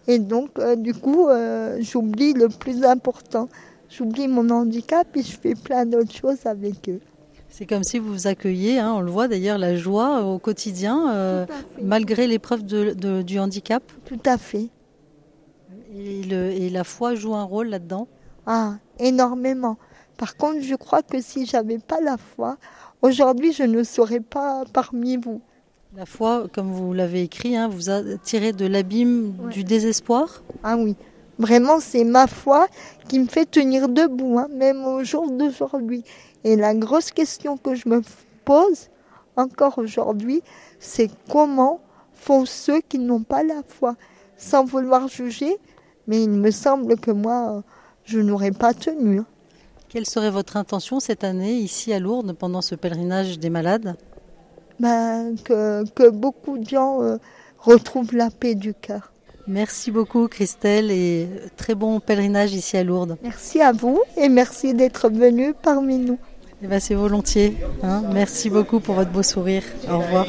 Et 0.09 0.19
donc, 0.19 0.59
euh, 0.59 0.75
du 0.75 0.93
coup, 0.93 1.29
euh, 1.29 1.77
j'oublie 1.79 2.33
le 2.33 2.49
plus 2.49 2.83
important. 2.83 3.47
J'oublie 3.89 4.27
mon 4.27 4.49
handicap 4.49 5.07
et 5.15 5.23
je 5.23 5.39
fais 5.39 5.55
plein 5.55 5.85
d'autres 5.85 6.13
choses 6.13 6.45
avec 6.45 6.89
eux. 6.89 6.99
C'est 7.49 7.65
comme 7.65 7.83
si 7.83 7.99
vous 7.99 8.13
vous 8.13 8.27
accueillez, 8.27 8.79
hein, 8.79 8.93
on 8.95 9.01
le 9.01 9.11
voit 9.11 9.27
d'ailleurs, 9.27 9.57
la 9.57 9.75
joie 9.75 10.21
au 10.23 10.39
quotidien, 10.39 11.11
euh, 11.13 11.45
malgré 11.81 12.27
l'épreuve 12.27 12.63
de- 12.63 12.93
de- 12.93 13.21
du 13.21 13.39
handicap. 13.39 13.83
Tout 14.05 14.19
à 14.25 14.37
fait. 14.37 14.69
Et, 15.93 16.23
le- 16.23 16.51
et 16.51 16.69
la 16.69 16.83
foi 16.83 17.15
joue 17.15 17.35
un 17.35 17.43
rôle 17.43 17.67
là-dedans? 17.69 18.07
Ah, 18.45 18.75
énormément. 18.99 19.77
Par 20.17 20.35
contre, 20.37 20.61
je 20.61 20.75
crois 20.75 21.01
que 21.01 21.21
si 21.21 21.45
j'avais 21.45 21.79
pas 21.79 21.99
la 22.01 22.17
foi, 22.17 22.57
aujourd'hui, 23.01 23.51
je 23.53 23.63
ne 23.63 23.83
serais 23.83 24.19
pas 24.19 24.63
parmi 24.71 25.17
vous. 25.17 25.41
La 25.95 26.05
foi, 26.05 26.47
comme 26.53 26.71
vous 26.71 26.93
l'avez 26.93 27.23
écrit, 27.23 27.55
hein, 27.57 27.67
vous 27.67 27.89
a 27.89 28.01
tiré 28.23 28.51
de 28.53 28.65
l'abîme 28.67 29.33
du 29.51 29.63
désespoir? 29.63 30.43
Ah 30.63 30.77
oui, 30.77 30.95
vraiment, 31.39 31.79
c'est 31.79 32.03
ma 32.03 32.27
foi 32.27 32.67
qui 33.07 33.17
me 33.19 33.25
fait 33.27 33.49
tenir 33.49 33.89
debout, 33.89 34.37
hein, 34.37 34.47
même 34.53 34.85
au 34.85 35.03
jour 35.03 35.29
d'aujourd'hui. 35.31 36.03
Et 36.43 36.55
la 36.55 36.73
grosse 36.73 37.11
question 37.11 37.57
que 37.57 37.75
je 37.75 37.89
me 37.89 38.01
pose 38.45 38.89
encore 39.35 39.77
aujourd'hui, 39.77 40.41
c'est 40.79 41.09
comment 41.29 41.79
font 42.13 42.45
ceux 42.45 42.81
qui 42.81 42.99
n'ont 42.99 43.23
pas 43.23 43.43
la 43.43 43.61
foi, 43.67 43.95
sans 44.37 44.65
vouloir 44.65 45.07
juger, 45.07 45.57
mais 46.07 46.23
il 46.23 46.29
me 46.31 46.51
semble 46.51 46.97
que 46.97 47.11
moi, 47.11 47.63
je 48.03 48.19
n'aurais 48.19 48.51
pas 48.51 48.73
tenu. 48.73 49.19
hein. 49.19 49.25
Quelle 49.89 50.05
serait 50.05 50.29
votre 50.29 50.55
intention 50.55 50.99
cette 50.99 51.23
année 51.23 51.53
ici 51.53 51.91
à 51.93 51.99
Lourdes 51.99 52.33
pendant 52.33 52.61
ce 52.61 52.75
pèlerinage 52.75 53.39
des 53.39 53.49
malades? 53.49 53.95
Ben, 54.79 55.35
que, 55.43 55.83
que 55.89 56.09
beaucoup 56.09 56.57
de 56.57 56.69
gens 56.69 57.01
euh, 57.01 57.17
retrouvent 57.57 58.15
la 58.15 58.29
paix 58.29 58.55
du 58.55 58.73
cœur. 58.73 59.11
Merci 59.49 59.89
beaucoup 59.89 60.27
Christelle 60.27 60.91
et 60.91 61.27
très 61.57 61.73
bon 61.73 61.99
pèlerinage 61.99 62.53
ici 62.53 62.77
à 62.77 62.83
Lourdes. 62.83 63.17
Merci 63.23 63.61
à 63.61 63.71
vous 63.71 63.99
et 64.15 64.29
merci 64.29 64.75
d'être 64.75 65.09
venu 65.09 65.55
parmi 65.59 65.97
nous. 65.97 66.19
Eh 66.63 66.67
ben, 66.67 66.79
c'est 66.79 66.93
volontiers. 66.93 67.57
hein. 67.81 68.03
Merci 68.13 68.51
beaucoup 68.51 68.79
pour 68.79 68.93
votre 68.93 69.09
beau 69.09 69.23
sourire. 69.23 69.63
Au 69.89 69.97
revoir. 69.97 70.27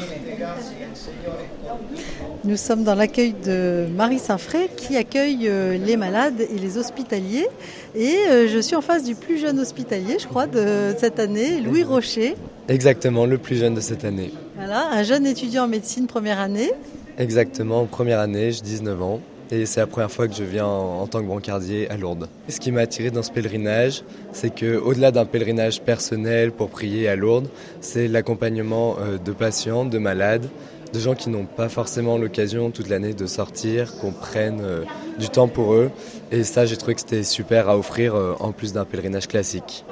Nous 2.43 2.57
sommes 2.57 2.83
dans 2.83 2.95
l'accueil 2.95 3.35
de 3.45 3.85
Marie 3.95 4.17
Saint-Fray 4.17 4.69
qui 4.75 4.97
accueille 4.97 5.47
euh, 5.47 5.77
les 5.77 5.97
malades 5.97 6.41
et 6.41 6.57
les 6.57 6.79
hospitaliers. 6.79 7.47
Et 7.93 8.15
euh, 8.27 8.47
je 8.47 8.57
suis 8.57 8.75
en 8.75 8.81
face 8.81 9.03
du 9.03 9.13
plus 9.13 9.37
jeune 9.37 9.59
hospitalier, 9.59 10.17
je 10.19 10.25
crois, 10.27 10.47
de 10.47 10.95
cette 10.97 11.19
année, 11.19 11.59
Louis 11.61 11.83
Rocher. 11.83 12.35
Exactement, 12.69 13.27
le 13.27 13.37
plus 13.37 13.57
jeune 13.57 13.75
de 13.75 13.81
cette 13.81 14.03
année. 14.03 14.31
Voilà, 14.55 14.87
un 14.91 15.03
jeune 15.03 15.27
étudiant 15.27 15.65
en 15.65 15.67
médecine 15.67 16.07
première 16.07 16.39
année. 16.39 16.71
Exactement, 17.17 17.85
première 17.85 18.19
année, 18.19 18.51
j'ai 18.51 18.61
19 18.61 19.01
ans. 19.01 19.19
Et 19.53 19.65
c'est 19.65 19.81
la 19.81 19.87
première 19.87 20.09
fois 20.09 20.29
que 20.29 20.33
je 20.33 20.45
viens 20.45 20.65
en, 20.65 21.05
tant 21.07 21.19
que 21.19 21.25
brancardier 21.25 21.89
à 21.89 21.97
Lourdes. 21.97 22.29
Ce 22.47 22.57
qui 22.57 22.71
m'a 22.71 22.81
attiré 22.81 23.11
dans 23.11 23.21
ce 23.21 23.31
pèlerinage, 23.31 24.03
c'est 24.31 24.55
que 24.55 24.77
au-delà 24.77 25.11
d'un 25.11 25.25
pèlerinage 25.25 25.81
personnel 25.81 26.53
pour 26.53 26.69
prier 26.69 27.09
à 27.09 27.17
Lourdes, 27.17 27.49
c'est 27.81 28.07
l'accompagnement 28.07 28.95
euh, 29.01 29.17
de 29.17 29.33
patients, 29.33 29.83
de 29.83 29.97
malades, 29.97 30.47
de 30.93 30.99
gens 30.99 31.15
qui 31.15 31.29
n'ont 31.29 31.45
pas 31.45 31.69
forcément 31.69 32.17
l'occasion 32.17 32.71
toute 32.71 32.89
l'année 32.89 33.13
de 33.13 33.25
sortir, 33.25 33.95
qu'on 33.97 34.11
prenne 34.11 34.59
euh, 34.61 34.83
du 35.19 35.29
temps 35.29 35.47
pour 35.47 35.73
eux. 35.73 35.89
Et 36.31 36.43
ça, 36.43 36.65
j'ai 36.65 36.77
trouvé 36.77 36.95
que 36.95 37.01
c'était 37.01 37.23
super 37.23 37.69
à 37.69 37.77
offrir 37.77 38.15
euh, 38.15 38.33
en 38.39 38.51
plus 38.51 38.73
d'un 38.73 38.85
pèlerinage 38.85 39.27
classique. 39.27 39.85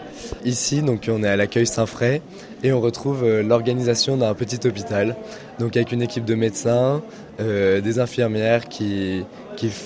Ici, 0.43 0.81
donc, 0.81 1.09
on 1.09 1.23
est 1.23 1.27
à 1.27 1.35
l'accueil 1.35 1.67
Saint-Fray 1.67 2.21
et 2.63 2.73
on 2.73 2.81
retrouve 2.81 3.23
euh, 3.23 3.41
l'organisation 3.41 4.17
d'un 4.17 4.33
petit 4.33 4.67
hôpital, 4.67 5.15
donc 5.59 5.77
avec 5.77 5.91
une 5.91 6.01
équipe 6.01 6.25
de 6.25 6.35
médecins, 6.35 7.01
des 7.39 7.99
infirmières 7.99 8.67
qui, 8.67 9.23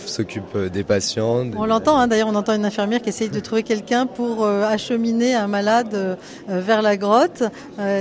s'occupent 0.08 0.58
des 0.74 0.84
patients. 0.84 1.46
On 1.56 1.66
l'entend, 1.66 2.00
hein, 2.00 2.08
d'ailleurs, 2.08 2.30
on 2.30 2.34
entend 2.34 2.56
une 2.56 2.66
infirmière 2.66 3.00
qui 3.00 3.10
essaye 3.10 3.30
de 3.30 3.40
trouver 3.40 3.62
quelqu'un 3.62 4.08
pour 4.08 4.44
acheminer 4.48 5.36
un 5.36 5.46
malade 5.46 6.18
vers 6.48 6.82
la 6.82 6.98
grotte. 6.98 7.44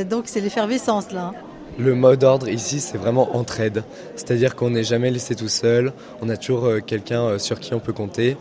Donc 0.08 0.24
c'est 0.24 0.40
l'effervescence 0.40 1.12
là. 1.12 1.32
Le 1.78 1.94
mot 1.94 2.16
d'ordre 2.16 2.48
ici, 2.48 2.80
c'est 2.80 2.98
vraiment 2.98 3.34
entraide. 3.34 3.82
C'est-à-dire 4.14 4.56
qu'on 4.56 4.70
n'est 4.70 4.84
jamais 4.84 5.10
laissé 5.10 5.34
tout 5.34 5.48
seul, 5.48 5.92
on 6.20 6.28
a 6.28 6.36
toujours 6.36 6.66
euh, 6.66 6.80
quelqu'un 6.80 7.22
euh, 7.22 7.38
sur 7.38 7.60
qui 7.60 7.72
on 7.72 7.80
peut 7.80 7.94
compter. 7.94 8.36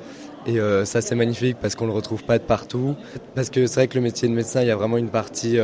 Et 0.45 0.59
euh, 0.59 0.83
ça, 0.83 1.01
c'est 1.01 1.15
magnifique 1.15 1.55
parce 1.61 1.75
qu'on 1.75 1.85
ne 1.85 1.91
le 1.91 1.95
retrouve 1.95 2.23
pas 2.23 2.39
de 2.39 2.43
partout. 2.43 2.95
Parce 3.33 3.49
que 3.49 3.67
c'est 3.67 3.75
vrai 3.75 3.87
que 3.87 3.95
le 3.95 4.01
métier 4.01 4.27
de 4.27 4.33
médecin, 4.33 4.61
il 4.61 4.67
y 4.67 4.71
a 4.71 4.75
vraiment 4.75 4.97
une 4.97 5.09
partie 5.09 5.59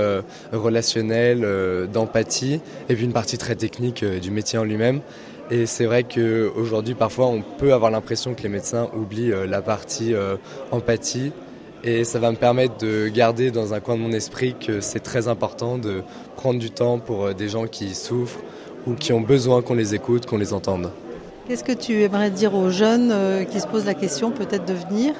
relationnelle, 0.53 1.45
d'empathie, 1.91 2.61
et 2.87 2.95
puis 2.95 3.03
une 3.03 3.11
partie 3.11 3.37
très 3.37 3.55
technique 3.55 4.05
du 4.05 4.29
métier 4.29 4.59
en 4.59 4.63
lui-même. 4.63 5.01
Et 5.49 5.65
c'est 5.65 5.85
vrai 5.85 6.03
qu'aujourd'hui, 6.03 6.93
parfois, 6.93 7.25
on 7.25 7.41
peut 7.41 7.73
avoir 7.73 7.89
l'impression 7.89 8.35
que 8.35 8.43
les 8.43 8.49
médecins 8.49 8.89
oublient 8.95 9.33
la 9.47 9.61
partie 9.63 10.13
empathie. 10.71 11.31
Et 11.83 12.03
ça 12.03 12.19
va 12.19 12.31
me 12.31 12.37
permettre 12.37 12.77
de 12.77 13.07
garder 13.07 13.51
dans 13.51 13.73
un 13.73 13.79
coin 13.79 13.95
de 13.95 14.01
mon 14.01 14.11
esprit 14.11 14.55
que 14.59 14.81
c'est 14.81 14.99
très 14.99 15.27
important 15.27 15.77
de 15.77 16.01
prendre 16.35 16.59
du 16.59 16.71
temps 16.71 16.99
pour 16.99 17.25
euh, 17.25 17.33
des 17.33 17.49
gens 17.49 17.67
qui 17.67 17.93
souffrent 17.93 18.39
ou 18.87 18.93
qui 18.93 19.13
ont 19.13 19.21
besoin 19.21 19.61
qu'on 19.61 19.75
les 19.75 19.93
écoute, 19.93 20.25
qu'on 20.25 20.37
les 20.37 20.53
entende. 20.53 20.91
Qu'est-ce 21.47 21.63
que 21.63 21.73
tu 21.73 22.01
aimerais 22.01 22.31
dire 22.31 22.55
aux 22.55 22.69
jeunes 22.69 23.11
euh, 23.11 23.43
qui 23.43 23.59
se 23.59 23.67
posent 23.67 23.85
la 23.85 23.93
question 23.93 24.31
peut-être 24.31 24.65
de 24.65 24.73
venir? 24.73 25.13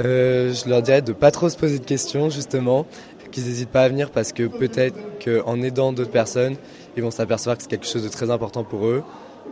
Euh, 0.00 0.52
je 0.52 0.68
leur 0.68 0.82
dirais 0.82 1.02
de 1.02 1.12
pas 1.12 1.30
trop 1.30 1.48
se 1.48 1.56
poser 1.56 1.78
de 1.78 1.84
questions 1.84 2.30
justement, 2.30 2.86
qu'ils 3.30 3.44
n'hésitent 3.44 3.70
pas 3.70 3.82
à 3.82 3.88
venir 3.88 4.10
parce 4.10 4.32
que 4.32 4.44
peut-être 4.44 4.96
qu'en 5.24 5.60
aidant 5.62 5.92
d'autres 5.92 6.10
personnes, 6.10 6.56
ils 6.96 7.02
vont 7.02 7.10
s'apercevoir 7.10 7.56
que 7.56 7.62
c'est 7.62 7.68
quelque 7.68 7.86
chose 7.86 8.02
de 8.02 8.08
très 8.08 8.30
important 8.30 8.64
pour 8.64 8.86
eux. 8.86 9.02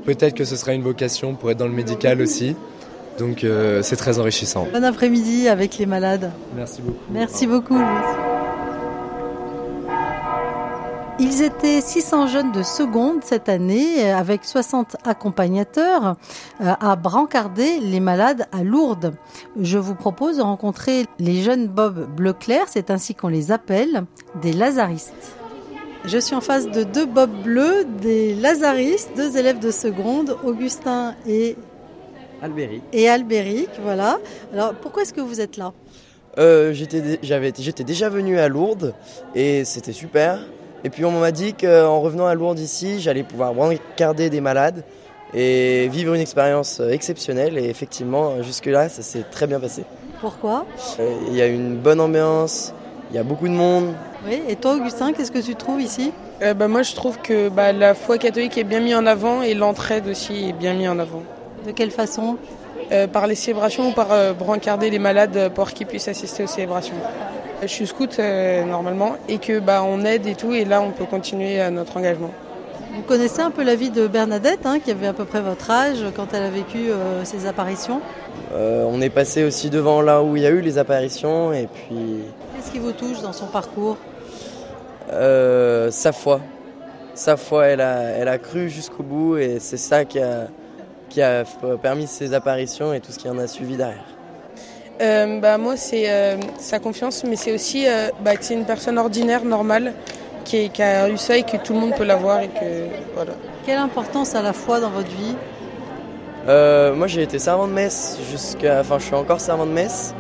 Peut-être 0.05 0.35
que 0.35 0.45
ce 0.45 0.57
sera 0.57 0.73
une 0.73 0.83
vocation 0.83 1.35
pour 1.35 1.51
être 1.51 1.59
dans 1.59 1.67
le 1.67 1.73
médical 1.73 2.21
aussi. 2.21 2.57
Donc 3.19 3.45
euh, 3.45 3.83
c'est 3.83 3.97
très 3.97 4.19
enrichissant. 4.19 4.67
Bon 4.73 4.85
après-midi 4.85 5.49
avec 5.49 5.79
les 5.79 5.87
malades. 5.87 6.31
Merci 6.57 6.83
beaucoup. 6.83 6.99
Merci 7.11 7.47
beaucoup. 7.47 7.75
Louis. 7.75 8.39
Ils 11.21 11.43
étaient 11.43 11.81
600 11.81 12.29
jeunes 12.29 12.53
de 12.53 12.63
seconde 12.63 13.25
cette 13.25 13.49
année, 13.49 14.05
euh, 14.05 14.17
avec 14.17 14.45
60 14.45 14.97
accompagnateurs, 15.05 16.15
euh, 16.61 16.73
à 16.81 16.95
brancarder 16.95 17.81
les 17.81 17.99
malades 17.99 18.47
à 18.53 18.63
Lourdes. 18.63 19.15
Je 19.61 19.79
vous 19.79 19.97
propose 19.97 20.37
de 20.37 20.43
rencontrer 20.43 21.07
les 21.19 21.43
jeunes 21.43 21.67
Bob 21.67 22.07
Bleu 22.15 22.33
Clair, 22.33 22.67
c'est 22.69 22.93
ainsi 22.93 23.17
qu'on 23.17 23.29
les 23.29 23.51
appelle, 23.51 24.05
des 24.41 24.53
lazaristes. 24.53 25.35
Je 26.05 26.19
suis 26.19 26.37
en 26.37 26.41
face 26.41 26.69
de 26.69 26.85
deux 26.85 27.07
Bob 27.07 27.31
bleus, 27.43 27.85
des 28.01 28.35
lazaristes, 28.37 29.11
deux 29.17 29.37
élèves 29.37 29.59
de 29.59 29.73
seconde, 29.73 30.37
Augustin 30.45 31.17
et, 31.27 31.57
Albéric. 32.43 32.83
et 32.93 33.09
Albéric. 33.09 33.69
Voilà. 33.83 34.19
Alors 34.53 34.75
pourquoi 34.75 35.03
est-ce 35.03 35.13
que 35.15 35.21
vous 35.21 35.41
êtes 35.41 35.57
là? 35.57 35.73
Euh, 36.39 36.73
j'étais 36.73 37.85
déjà 37.85 38.09
venu 38.09 38.39
à 38.39 38.49
Lourdes 38.49 38.95
et 39.35 39.65
c'était 39.65 39.93
super. 39.93 40.41
Et 40.85 40.91
puis 40.91 41.05
on 41.05 41.11
m'a 41.11 41.33
dit 41.33 41.55
qu'en 41.55 42.01
revenant 42.01 42.27
à 42.27 42.35
Lourdes 42.35 42.61
ici, 42.61 43.01
j'allais 43.01 43.25
pouvoir 43.25 43.53
brancarder 43.55 44.31
des 44.31 44.41
malades 44.41 44.85
et 45.35 45.89
vivre 45.89 46.15
une 46.15 46.21
expérience 46.21 46.81
exceptionnelle. 46.81 47.59
Et 47.59 47.65
effectivement, 47.69 48.41
jusque-là, 48.43 48.89
ça 48.89 49.03
s'est 49.03 49.25
très 49.31 49.47
bien 49.49 49.59
passé. 49.59 49.83
Pourquoi? 50.21 50.65
Euh, 51.01 51.15
Il 51.29 51.35
y 51.35 51.43
a 51.43 51.47
une 51.47 51.77
bonne 51.77 52.01
ambiance, 52.01 52.73
il 53.11 53.17
y 53.17 53.19
a 53.19 53.25
beaucoup 53.25 53.49
de 53.49 53.53
monde. 53.55 53.93
Oui, 54.27 54.41
et 54.49 54.55
toi 54.57 54.77
Augustin, 54.77 55.13
qu'est-ce 55.13 55.33
que 55.33 55.39
tu 55.41 55.55
trouves 55.57 55.81
ici? 55.81 56.13
Euh, 56.43 56.55
bah, 56.55 56.69
Moi, 56.69 56.83
je 56.83 56.95
trouve 56.95 57.19
que 57.19 57.49
bah, 57.49 57.73
la 57.73 57.95
foi 57.95 58.17
catholique 58.19 58.57
est 58.59 58.65
bien 58.65 58.81
mise 58.81 58.95
en 58.95 59.07
avant 59.07 59.43
et 59.43 59.55
l'entraide 59.55 60.07
aussi 60.09 60.49
est 60.51 60.53
bien 60.53 60.75
mise 60.75 60.89
en 60.89 60.99
avant. 61.01 61.23
De 61.67 61.73
quelle 61.73 61.91
façon 61.91 62.37
Euh, 62.91 63.07
Par 63.07 63.27
les 63.27 63.35
célébrations 63.35 63.89
ou 63.91 63.93
par 63.93 64.13
euh, 64.13 64.33
brancarder 64.33 64.89
les 64.89 64.99
malades 64.99 65.51
pour 65.55 65.71
qu'ils 65.73 65.87
puissent 65.87 66.09
assister 66.09 66.45
aux 66.45 66.47
célébrations. 66.47 66.95
Je 67.61 67.67
suis 67.67 67.87
scout 67.87 68.17
euh, 68.19 68.65
normalement 68.65 69.17
et 69.29 69.39
que 69.39 69.59
bah, 69.59 69.83
on 69.85 70.05
aide 70.05 70.27
et 70.27 70.35
tout 70.35 70.55
et 70.55 70.65
là 70.65 70.81
on 70.81 70.93
peut 70.93 71.05
continuer 71.05 71.61
à 71.61 71.71
notre 71.71 71.97
engagement. 71.99 72.31
Vous 72.95 73.03
connaissez 73.03 73.43
un 73.43 73.51
peu 73.51 73.63
la 73.63 73.75
vie 73.75 73.91
de 73.91 74.07
Bernadette, 74.07 74.65
hein, 74.65 74.79
qui 74.83 74.91
avait 74.91 75.09
à 75.09 75.13
peu 75.13 75.25
près 75.27 75.41
votre 75.43 75.71
âge 75.71 76.03
quand 76.17 76.33
elle 76.33 76.45
a 76.45 76.51
vécu 76.51 76.79
euh, 76.91 77.25
ses 77.25 77.47
apparitions? 77.47 78.01
Euh, 78.55 78.85
on 78.89 79.01
est 79.03 79.11
passé 79.11 79.45
aussi 79.45 79.69
devant 79.69 80.01
là 80.01 80.23
où 80.23 80.37
il 80.37 80.43
y 80.43 80.47
a 80.47 80.51
eu 80.51 80.61
les 80.63 80.79
apparitions 80.79 81.53
et 81.53 81.67
puis 81.67 82.23
Qu'est-ce 82.57 82.71
qui 82.71 82.79
vous 82.79 82.93
touche 82.93 83.21
dans 83.21 83.35
son 83.35 83.47
parcours? 83.47 83.99
Euh, 85.13 85.91
sa 85.91 86.13
foi. 86.13 86.41
Sa 87.15 87.37
foi, 87.37 87.67
elle 87.67 87.81
a, 87.81 88.03
elle 88.19 88.29
a 88.29 88.39
cru 88.39 88.71
jusqu'au 88.71 89.03
bout 89.03 89.37
et 89.37 89.59
c'est 89.61 89.77
ça 89.77 90.05
qui 90.05 90.21
a, 90.21 90.47
qui 91.09 91.23
a 91.23 91.45
permis 91.83 92.07
ses 92.07 92.35
apparitions 92.35 92.93
et 92.93 93.01
tout 93.01 93.13
ce 93.13 93.19
qui 93.19 93.29
en 93.29 93.39
a 93.39 93.47
suivi 93.47 93.77
derrière. 93.77 94.05
Euh, 95.01 95.39
bah, 95.41 95.59
moi, 95.59 95.77
c'est 95.77 96.11
euh, 96.11 96.37
sa 96.59 96.79
confiance, 96.81 97.23
mais 97.25 97.37
c'est 97.37 97.53
aussi 97.55 97.87
euh, 97.87 98.09
bah, 98.21 98.35
que 98.37 98.45
c'est 98.45 98.55
une 98.55 98.65
personne 98.65 98.99
ordinaire, 98.99 99.45
normale, 99.45 99.93
qui, 100.45 100.57
est- 100.65 100.69
qui 100.71 100.83
a 100.83 101.09
eu 101.09 101.17
ça 101.17 101.37
et 101.37 101.45
que 101.45 101.57
tout 101.57 101.73
le 101.73 101.79
monde 101.81 101.95
peut 101.95 102.05
l'avoir. 102.05 102.41
Et 102.41 102.49
que, 102.49 102.87
voilà. 103.15 103.33
Quelle 103.65 103.79
importance 103.79 104.35
a 104.35 104.43
la 104.43 104.53
foi 104.53 104.81
dans 104.81 104.91
votre 104.91 105.09
vie? 105.11 105.37
Euh, 106.49 106.95
moi, 106.95 107.07
j'ai 107.07 107.23
été 107.23 107.39
servant 107.39 107.69
de 107.69 107.73
messe 107.73 108.19
jusqu'à. 108.31 108.81
Enfin, 108.81 108.99
je 108.99 109.05
suis 109.05 109.15
encore 109.15 109.41
servant 109.41 109.67
de 109.67 109.73
messe. 109.73 110.15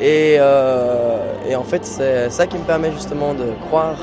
Et, 0.00 0.36
euh, 0.38 1.18
et 1.48 1.56
en 1.56 1.64
fait, 1.64 1.84
c'est 1.84 2.30
ça 2.30 2.46
qui 2.46 2.56
me 2.56 2.64
permet 2.64 2.92
justement 2.92 3.34
de 3.34 3.46
croire. 3.68 3.98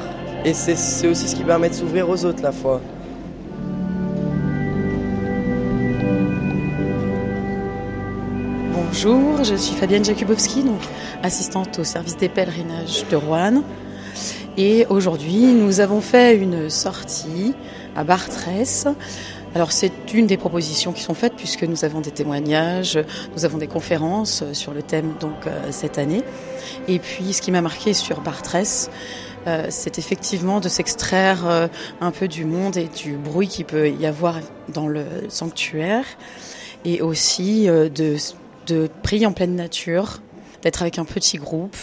Et 0.46 0.54
c'est 0.54 0.76
c'est 0.76 1.08
aussi 1.08 1.28
ce 1.28 1.36
qui 1.36 1.44
permet 1.44 1.70
de 1.70 1.74
s'ouvrir 1.76 2.10
aux 2.10 2.26
autres, 2.26 2.44
la 2.44 2.52
foi. 2.52 2.82
Bonjour, 9.06 9.44
je 9.44 9.56
suis 9.56 9.76
Fabienne 9.76 10.06
Jakubowski, 10.06 10.63
donc 10.63 10.80
assistante 11.24 11.78
au 11.78 11.84
service 11.84 12.16
des 12.16 12.30
pèlerinages 12.30 13.06
de 13.10 13.18
Rouen. 13.18 13.62
Et 14.56 14.86
aujourd'hui, 14.88 15.48
nous 15.48 15.82
avons 15.82 16.00
fait 16.00 16.38
une 16.38 16.70
sortie 16.70 17.54
à 17.98 18.06
Bartrès. 18.06 18.86
Alors 19.56 19.74
c'est 19.74 19.92
une 20.13 20.26
des 20.26 20.38
propositions 20.38 20.94
qui 20.94 21.02
sont 21.02 21.16
faites 21.16 21.34
puisque 21.36 21.63
nous 21.63 21.84
avons 21.84 22.00
des 22.00 22.12
témoignages, 22.12 22.98
nous 23.36 23.44
avons 23.44 23.58
des 23.58 23.68
conférences 23.68 24.46
sur 24.54 24.74
le 24.74 24.82
thème 24.82 25.16
donc 25.20 25.48
euh, 25.48 25.68
cette 25.72 25.98
année. 25.98 26.24
Et 26.88 27.00
puis 27.00 27.34
ce 27.34 27.42
qui 27.42 27.52
m'a 27.52 27.62
marqué 27.62 27.92
sur 27.92 28.22
Bartrès, 28.22 28.89
euh, 29.48 29.68
c'est 29.70 30.00
effectivement 30.00 30.62
de 30.62 30.70
s'extraire 30.70 31.46
euh, 31.46 31.68
un 32.00 32.12
peu 32.12 32.30
du 32.30 32.46
monde 32.46 32.78
et 32.78 32.88
du 32.88 33.18
bruit 33.18 33.50
qu'il 33.50 33.66
peut 33.66 33.89
y 33.89 34.06
avoir 34.06 34.39
dans 34.74 34.88
le 34.88 35.04
sanctuaire 35.28 36.06
et 36.86 37.02
aussi 37.02 37.68
de, 37.68 38.18
de 38.67 38.89
prier 39.04 39.26
en 39.26 39.34
pleine 39.34 39.56
nature, 39.56 40.21
d'être 40.62 40.82
avec 40.82 40.97
un 40.97 41.06
petit 41.06 41.38
groupe 41.38 41.76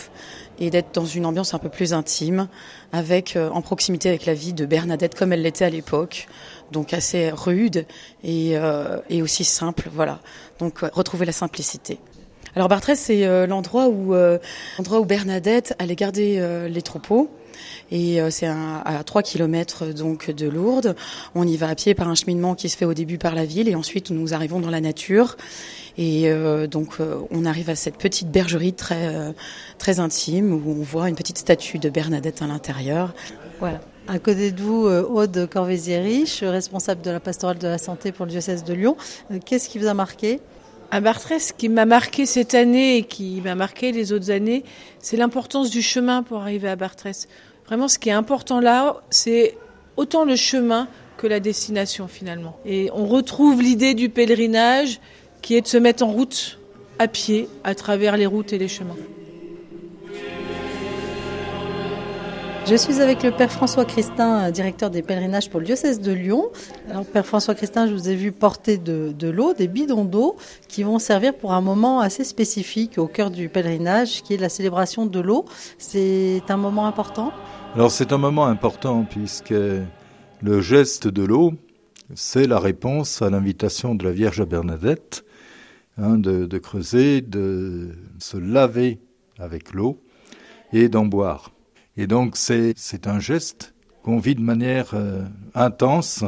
et 0.59 0.71
d'être 0.71 0.95
dans 0.95 1.07
une 1.07 1.25
ambiance 1.25 1.55
un 1.55 1.59
peu 1.59 1.71
plus 1.71 1.95
intime, 1.95 2.49
avec 2.93 3.35
euh, 3.37 3.49
en 3.51 3.63
proximité 3.63 4.09
avec 4.09 4.27
la 4.27 4.35
vie 4.35 4.53
de 4.53 4.67
Bernadette 4.67 5.15
comme 5.15 5.33
elle 5.33 5.43
l'était 5.43 5.65
à 5.65 5.71
l'époque, 5.71 6.27
donc 6.71 6.93
assez 6.93 7.31
rude 7.31 7.87
et, 8.23 8.59
euh, 8.59 8.99
et 9.09 9.23
aussi 9.23 9.45
simple, 9.45 9.89
voilà. 9.93 10.21
Donc 10.59 10.83
euh, 10.83 10.91
retrouver 10.93 11.25
la 11.25 11.33
simplicité. 11.33 11.99
Alors 12.57 12.69
Bartrès, 12.69 12.97
c'est 12.97 13.27
euh, 13.27 13.47
l'endroit 13.47 13.89
où, 13.89 14.15
euh, 14.15 14.39
l'endroit 14.77 15.01
où 15.01 15.05
Bernadette 15.05 15.75
allait 15.79 15.97
garder 15.97 16.37
euh, 16.39 16.69
les 16.69 16.83
troupeaux. 16.83 17.31
Et 17.91 18.21
euh, 18.21 18.31
c'est 18.31 18.47
à 18.47 19.03
3 19.05 19.23
km 19.23 19.87
donc 19.87 20.31
de 20.31 20.49
Lourdes. 20.49 20.95
On 21.35 21.47
y 21.47 21.57
va 21.57 21.69
à 21.69 21.75
pied 21.75 21.95
par 21.95 22.09
un 22.09 22.15
cheminement 22.15 22.55
qui 22.55 22.69
se 22.69 22.77
fait 22.77 22.85
au 22.85 22.95
début 22.95 23.19
par 23.19 23.35
la 23.35 23.45
ville 23.45 23.69
et 23.69 23.75
ensuite 23.75 24.11
nous 24.11 24.35
arrivons 24.35 24.61
dans 24.61 24.71
la 24.71 24.81
nature. 24.81 25.37
Et 25.99 26.31
euh, 26.31 26.67
donc 26.67 27.01
euh, 27.01 27.17
on 27.31 27.45
arrive 27.45 27.71
à 27.71 27.75
cette 27.75 27.97
petite 27.97 28.31
bergerie 28.31 28.73
très 28.73 29.15
euh, 29.15 29.33
très 29.79 30.01
intime 30.01 30.53
où 30.53 30.63
on 30.71 30.83
voit 30.83 31.09
une 31.09 31.17
petite 31.17 31.39
statue 31.39 31.79
de 31.79 31.91
Bernadette 31.91 32.43
à 32.43 32.47
l'intérieur. 32.47 33.15
Voilà. 33.59 33.81
À 34.09 34.19
côté 34.19 34.51
de 34.51 34.61
vous, 34.61 34.87
euh, 34.87 35.07
Aude 35.07 35.49
Corvézier-Riche, 35.49 36.43
responsable 36.43 37.01
de 37.03 37.13
la 37.13 37.21
pastorale 37.21 37.59
de 37.59 37.69
la 37.69 37.79
santé 37.79 38.11
pour 38.11 38.27
le 38.27 38.33
diocèse 38.33 38.65
de 38.65 38.75
Lyon. 38.75 38.97
Euh, 39.31 39.39
Qu'est-ce 39.45 39.69
qui 39.69 39.79
vous 39.79 39.87
a 39.87 39.95
marqué? 39.95 40.41
À 40.93 41.01
Bartrès, 41.01 41.39
ce 41.39 41.53
qui 41.53 41.69
m'a 41.69 41.85
marqué 41.87 42.27
cette 42.27 42.53
année 42.55 42.97
et 42.97 43.03
qui 43.05 43.41
m'a 43.43 43.55
marqué 43.55 43.93
les 43.93 44.13
autres 44.13 44.33
années, 44.33 44.65
c'est 44.99 45.17
l'importance 45.17 45.71
du 45.71 45.83
chemin 45.83 46.25
pour 46.25 46.39
arriver 46.39 46.69
à 46.69 46.75
Bartrès. 46.75 47.29
Vraiment, 47.67 47.87
ce 47.87 47.99
qui 48.01 48.09
est 48.09 48.13
important 48.13 48.59
là, 48.59 48.97
c'est 49.09 49.57
autant 49.97 50.25
le 50.25 50.35
chemin 50.35 50.89
que 51.17 51.29
la 51.29 51.39
destination 51.39 52.09
finalement. 52.09 52.59
Et 52.67 52.91
on 52.93 53.07
retrouve 53.07 53.63
l'idée 53.63 53.95
du 53.95 54.09
pèlerinage 54.09 55.01
qui 55.43 55.55
est 55.55 55.61
de 55.61 55.69
se 55.69 55.77
mettre 55.77 56.03
en 56.03 56.11
route 56.11 56.59
à 56.99 57.07
pied 57.07 57.49
à 57.63 57.77
travers 57.77 58.17
les 58.17 58.27
routes 58.27 58.53
et 58.53 58.59
les 58.59 58.69
chemins. 58.69 58.97
Je 62.67 62.77
suis 62.77 63.01
avec 63.01 63.23
le 63.23 63.33
Père 63.33 63.51
François 63.51 63.85
Christin, 63.85 64.45
euh, 64.45 64.51
directeur 64.51 64.91
des 64.91 65.03
pèlerinages 65.03 65.51
pour 65.51 65.61
le 65.61 65.67
diocèse 65.67 66.01
de 66.01 66.13
Lyon. 66.13 66.51
Alors, 66.89 67.05
Père 67.05 67.27
François 67.27 67.55
Christin, 67.55 67.87
je 67.89 67.93
vous 67.93 68.09
ai 68.09 68.15
vu 68.15 68.33
porter 68.33 68.79
de, 68.79 69.29
l'eau, 69.29 69.55
des 69.55 69.67
bidons 69.67 70.05
d'eau, 70.05 70.37
qui 70.69 70.83
vont 70.83 70.99
servir 70.99 71.35
pour 71.35 71.53
un 71.53 71.63
moment 71.63 72.01
assez 72.01 72.23
spécifique 72.23 72.99
au 72.99 73.07
cœur 73.07 73.31
du 73.31 73.49
pèlerinage, 73.49 74.23
qui 74.23 74.35
est 74.35 74.37
la 74.37 74.49
célébration 74.49 75.07
de 75.07 75.21
l'eau. 75.21 75.47
C'est 75.79 76.43
un 76.49 76.57
moment 76.57 76.87
important? 76.87 77.33
Alors 77.75 77.91
c'est 77.91 78.13
un 78.13 78.19
moment 78.19 78.47
important 78.47 79.05
puisque 79.09 79.51
le 79.51 80.61
geste 80.61 81.09
de 81.09 81.23
l'eau, 81.23 81.55
c'est 82.15 82.47
la 82.47 82.59
réponse 82.59 83.23
à 83.23 83.31
l'invitation 83.31 83.95
de 83.95 84.05
la 84.05 84.13
Vierge 84.13 84.41
à 84.41 84.45
Bernadette 84.45 85.25
hein, 85.99 86.19
de 86.19 86.59
creuser, 86.59 87.21
de 87.21 87.97
se 88.19 88.37
laver 88.37 89.01
avec 89.39 89.73
l'eau 89.73 89.99
et 90.73 90.89
d'en 90.89 91.05
boire. 91.05 91.53
Et 92.01 92.07
donc 92.07 92.39
c'est 92.39 93.07
un 93.07 93.21
geste 93.21 93.75
qu'on 94.03 94.21
vit 94.21 94.35
de 94.35 94.41
manière 94.41 94.93
euh, 94.95 95.23
intense 95.55 96.25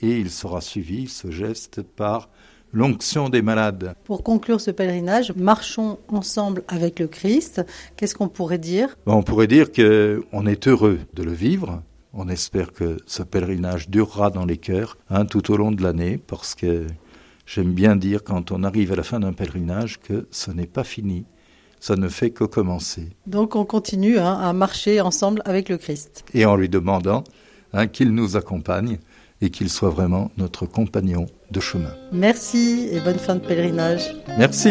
et 0.00 0.18
il 0.18 0.30
sera 0.30 0.62
suivi, 0.62 1.06
ce 1.06 1.30
geste, 1.30 1.82
par 1.82 2.30
l'onction 2.72 3.28
des 3.28 3.42
malades. 3.42 3.94
Pour 4.04 4.22
conclure 4.22 4.58
ce 4.58 4.70
pèlerinage, 4.70 5.34
marchons 5.36 5.98
ensemble 6.08 6.64
avec 6.66 6.98
le 6.98 7.08
Christ. 7.08 7.60
Qu'est-ce 7.96 8.14
qu'on 8.14 8.30
pourrait 8.30 8.56
dire? 8.56 8.96
On 9.04 9.22
pourrait 9.22 9.48
dire 9.48 9.70
qu'on 9.70 10.46
est 10.46 10.66
heureux 10.66 11.00
de 11.12 11.22
le 11.22 11.32
vivre. 11.32 11.82
On 12.14 12.30
espère 12.30 12.72
que 12.72 12.96
ce 13.04 13.22
pèlerinage 13.22 13.90
durera 13.90 14.30
dans 14.30 14.46
les 14.46 14.56
cœurs 14.56 14.96
hein, 15.10 15.26
tout 15.26 15.50
au 15.52 15.58
long 15.58 15.72
de 15.72 15.82
l'année, 15.82 16.16
parce 16.16 16.54
que 16.54 16.86
j'aime 17.44 17.74
bien 17.74 17.96
dire 17.96 18.24
quand 18.24 18.50
on 18.50 18.64
arrive 18.64 18.92
à 18.92 18.96
la 18.96 19.02
fin 19.02 19.20
d'un 19.20 19.34
pèlerinage 19.34 20.00
que 20.00 20.26
ce 20.30 20.50
n'est 20.50 20.66
pas 20.66 20.84
fini, 20.84 21.26
ça 21.80 21.96
ne 21.96 22.08
fait 22.08 22.30
que 22.30 22.44
commencer. 22.44 23.08
Donc 23.26 23.56
on 23.56 23.64
continue 23.64 24.18
hein, 24.18 24.38
à 24.38 24.52
marcher 24.52 25.00
ensemble 25.00 25.42
avec 25.44 25.68
le 25.68 25.78
Christ. 25.78 26.24
Et 26.34 26.44
en 26.44 26.56
lui 26.56 26.68
demandant 26.68 27.24
hein, 27.72 27.86
qu'il 27.86 28.12
nous 28.12 28.36
accompagne 28.36 28.98
et 29.40 29.50
qu'il 29.50 29.68
soit 29.68 29.90
vraiment 29.90 30.30
notre 30.36 30.66
compagnon 30.66 31.26
de 31.50 31.60
chemin. 31.60 31.92
Merci 32.12 32.88
et 32.90 33.00
bonne 33.00 33.18
fin 33.18 33.34
de 33.36 33.40
pèlerinage. 33.40 34.14
Merci. 34.38 34.70